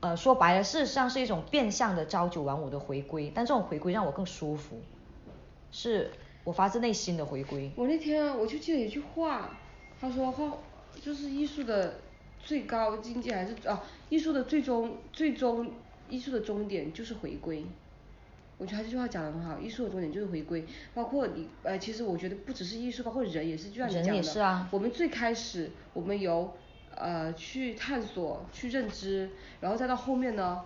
[0.00, 4.76] 呃，说白了，事实上是一种变相的朝九晚五的回归，但这种回归让我更舒服，
[5.72, 6.10] 是
[6.46, 7.72] 我发自内心的回归。
[7.74, 9.50] 我那天啊我就记得一句话，
[10.00, 10.56] 他说画
[11.02, 11.94] 就是艺术的
[12.38, 15.72] 最高境界还是啊，艺术的最终最终
[16.08, 17.66] 艺术的终点就是回归。
[18.58, 26.54] 我觉得他这句话讲的很好，艺术的终点就是回归，包括你呃，其实我觉得不只是艺术，包括人也是，就像你讲的，也是啊我们最开始我们由
[26.94, 29.28] 呃去探索、去认知，
[29.60, 30.62] 然后再到后面呢，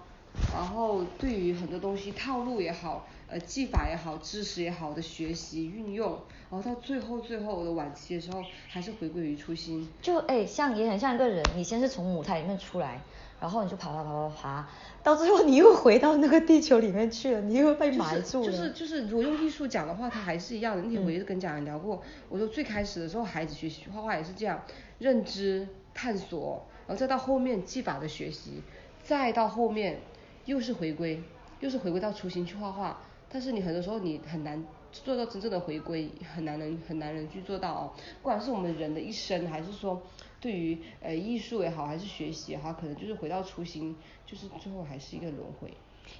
[0.55, 6.19] 然后对于很多东西套路也好，呃技法也好，知识也好的学习运用，
[6.51, 9.89] 然后到最后最后的晚期的时候，还是回归于初心。
[10.03, 13.01] 就哎，像也很像一个人，你先是从母胎里面出来，
[13.41, 14.69] 然后你就爬爬爬爬爬，
[15.03, 18.47] 到最后你又回到那个地球里面去了，你又被埋住了。
[18.47, 20.83] 就是就是就是，如果用艺术讲的话，它还是一样的。
[20.83, 24.61] 那天我也是跟家人聊过，我说最开始的时候，孩子学习画画也是这样，
[24.99, 28.63] 认知探索，然后再到后面技法的学习，
[29.05, 30.01] 再到后面
[30.47, 31.23] 又是回归，
[31.61, 33.01] 又是回归到初心去画画。
[33.33, 37.93] 但是你很多时候你很难做到真正的回归，很难人很难人去做到哦。
[38.21, 40.03] 不管是我们人的一生，还是说
[40.41, 45.73] 对于呃艺术也好，还是学习也好，可能就是回到初心，就是最后还是一个轮回。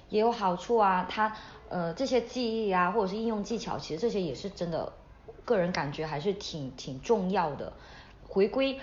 [0.09, 1.35] 也有好处啊，它
[1.67, 4.93] 呃这些记忆啊，或者是应用技巧，其实这些也是真的，
[5.43, 7.73] 个人感觉还是挺挺重要的。
[8.29, 8.79] 回归，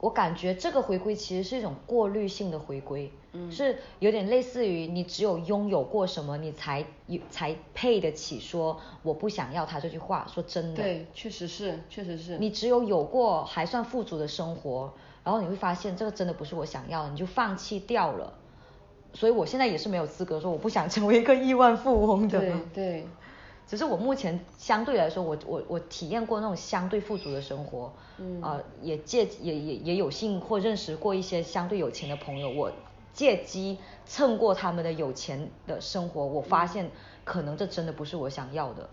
[0.00, 10.26] 我感觉这个回归其实是一种过滤性的回归，嗯是有点类似于你只有拥有过什么，你才有才配得起说我不想要他这句话。
[10.32, 12.36] 说真的，对，确实是，确实是。
[12.38, 14.92] 你只有有过还算富足的生活，
[15.22, 18.34] 然后你会发现这个真的不是我想要的，你就放弃掉了。
[19.14, 22.40] 所以我现在也是没有资格说我不想成为一个亿万富翁的。
[22.40, 23.06] 对对，
[23.66, 32.70] 只是我目前相对来说，我我我体验过那种相对富足的生活，嗯呃，也借也也也有幸或认识过一些相对有钱的朋友，我
[33.12, 36.90] 借机蹭过他们的有钱的生活，我发现
[37.24, 38.88] 可能这真的不是我想要的。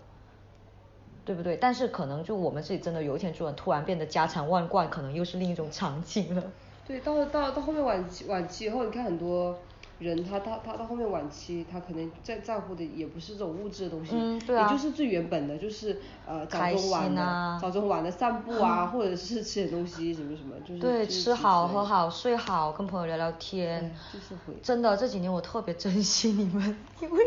[1.24, 1.56] 对不对？
[1.56, 6.42] 但是可能就我们自己真的有一天突然突然变得家财万贯，可能又是另一种场景了。
[6.84, 9.56] 对，到到到后面晚期晚期以后，你看很多
[10.02, 27.24] 人他他他到后面晚期，他可能在在乎的也不是这种物质的东西，嗯对啊也就是最原本的，就是呃早开中晚的、早中晚的散步啊，或者是吃点东西什么什么，就是对，就是吃好喝好睡好，跟朋友聊聊天，就是会真的这几年我特别珍惜你们，因为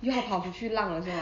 [0.00, 1.20] 又要跑出去浪了是吗？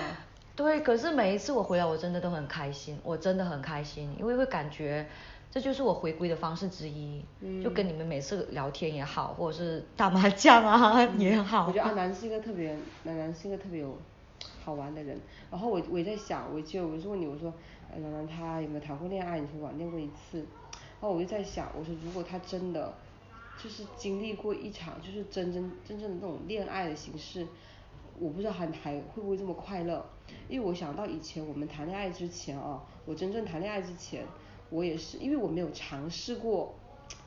[0.56, 5.08] 对，可是每一次我回来，我真的都很开心，我真的很开心，因为会感觉
[5.50, 7.24] 这就是我回归的方式之一，
[7.62, 11.66] 就跟你们每次聊天也好，或者是打麻将啊也好。
[11.66, 13.98] 我觉得阿南是一个特别，南南是一个特别有
[14.64, 15.18] 好玩的人。
[15.50, 17.52] 然后我我也在想，我记得我就问你，我说，
[17.92, 19.40] 呃，南南他有没有谈过恋爱？
[19.40, 20.38] 你说网恋过一次。
[20.38, 22.94] 然后我就在想，我说如果他真的
[23.60, 27.46] 就是经历过一场就是真真真正的那种恋爱的形式，
[28.20, 30.06] 我不知道还还会不会这么快乐。
[30.48, 34.24] 因为我想到以前我们谈恋爱之前啊，我真正谈恋爱之前，
[34.70, 36.74] 我也是因为我没有尝试过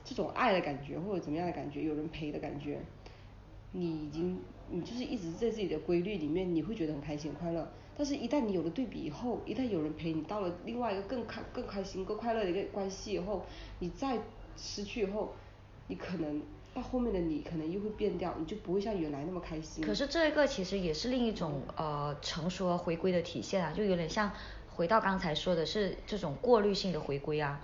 [0.04, 2.80] 这种爱的感觉或者怎么样的感觉，有人陪的感觉。
[3.76, 4.40] 你已经，
[4.70, 7.68] 你就是一直在自己的规律里面，你会觉得很开心、快乐。
[7.98, 13.44] 但是，一旦你有了对比以后，一旦有人陪你到了另外一个更开、更开心、更快乐的一个关系以后，
[13.80, 14.20] 你再
[14.56, 15.34] 失去以后，
[15.88, 16.42] 你可能
[16.74, 19.84] 到后面的你可能又会变掉，你就不会像原来那么开心。
[19.84, 24.32] 可是这个其实也是另一种呃成熟和回归的体现啊，就有点像
[24.76, 27.62] 回到刚才说的是这种过滤性的回归啊，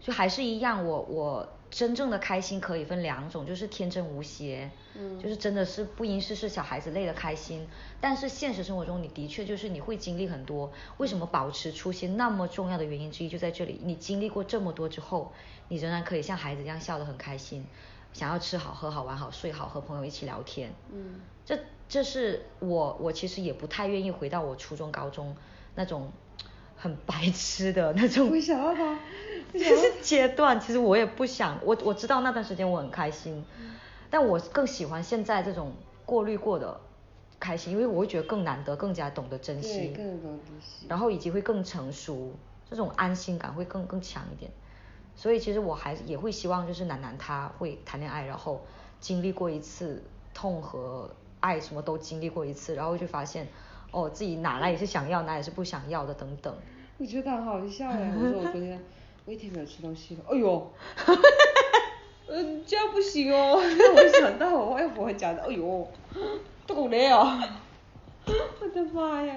[0.00, 7.66] 就还是一样，我我真正的开心可以分两种，就是天真无邪，嗯就是真的是不因事是小孩子类的开心，
[8.00, 15.32] 但是现实生活中你的确就是你会经历很多，为什么保持初心那么重要的原因之一就在这里，你经历过这么多之后，
[15.68, 17.66] 你仍然可以像孩子一样笑得很开心，
[18.12, 21.20] 想要吃好喝好玩好睡好和朋友一起聊天，嗯。
[21.44, 21.56] 这
[21.88, 25.36] 这是我我其实也不太愿意回到我初中高中
[25.76, 26.10] 那种
[26.76, 28.98] 很白痴的那种，会想到他
[29.52, 33.44] 是阶段，其实我也不想，我我知道那段时间我很开心，
[34.10, 35.72] 但我更喜欢现在这种
[36.04, 36.78] 过滤过的
[37.40, 40.86] 开心，因为我会觉得更难得，更加懂得珍对惜，更懂得珍惜。
[40.88, 42.32] 然后以及会更成熟，
[42.68, 44.50] 这种安心感会更更强一点。
[45.14, 48.64] 所以其实我还也会希望，就是楠楠她会谈恋爱，然后
[49.00, 50.04] 经历过一次
[50.34, 51.10] 痛和
[51.40, 53.48] 爱，什么都经历过一次，然后就发现，
[53.90, 56.54] 哦，自己哪来也是想要，哪也是不想要的等等。
[56.98, 58.12] 我觉得很好笑哎！
[58.16, 58.80] 我说我昨天
[59.26, 60.72] 我一天没有吃东西了，哎呦，
[62.28, 63.56] 嗯，这样不行哦。
[63.60, 65.88] 我想到我外婆讲的，哎呦，
[66.66, 67.38] 够累啊！
[68.26, 69.36] 我的妈呀！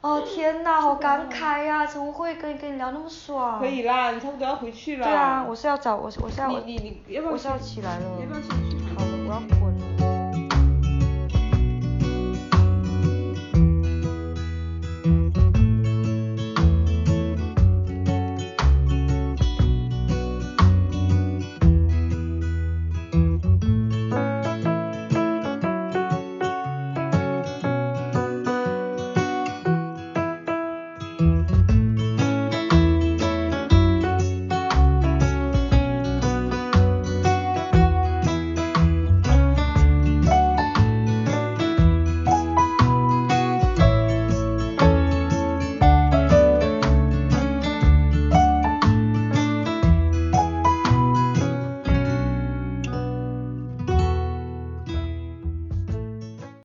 [0.00, 1.84] 哦天哪，好感慨呀！
[1.86, 3.58] 怎么会跟跟你聊那么爽？
[3.58, 5.06] 可以啦，你差不多要回去了。
[5.06, 8.04] 对啊，我是要找我我是要你你你要不要我是要起来了。
[8.20, 8.76] 要不要先去？
[8.96, 9.69] 好了，我要滚。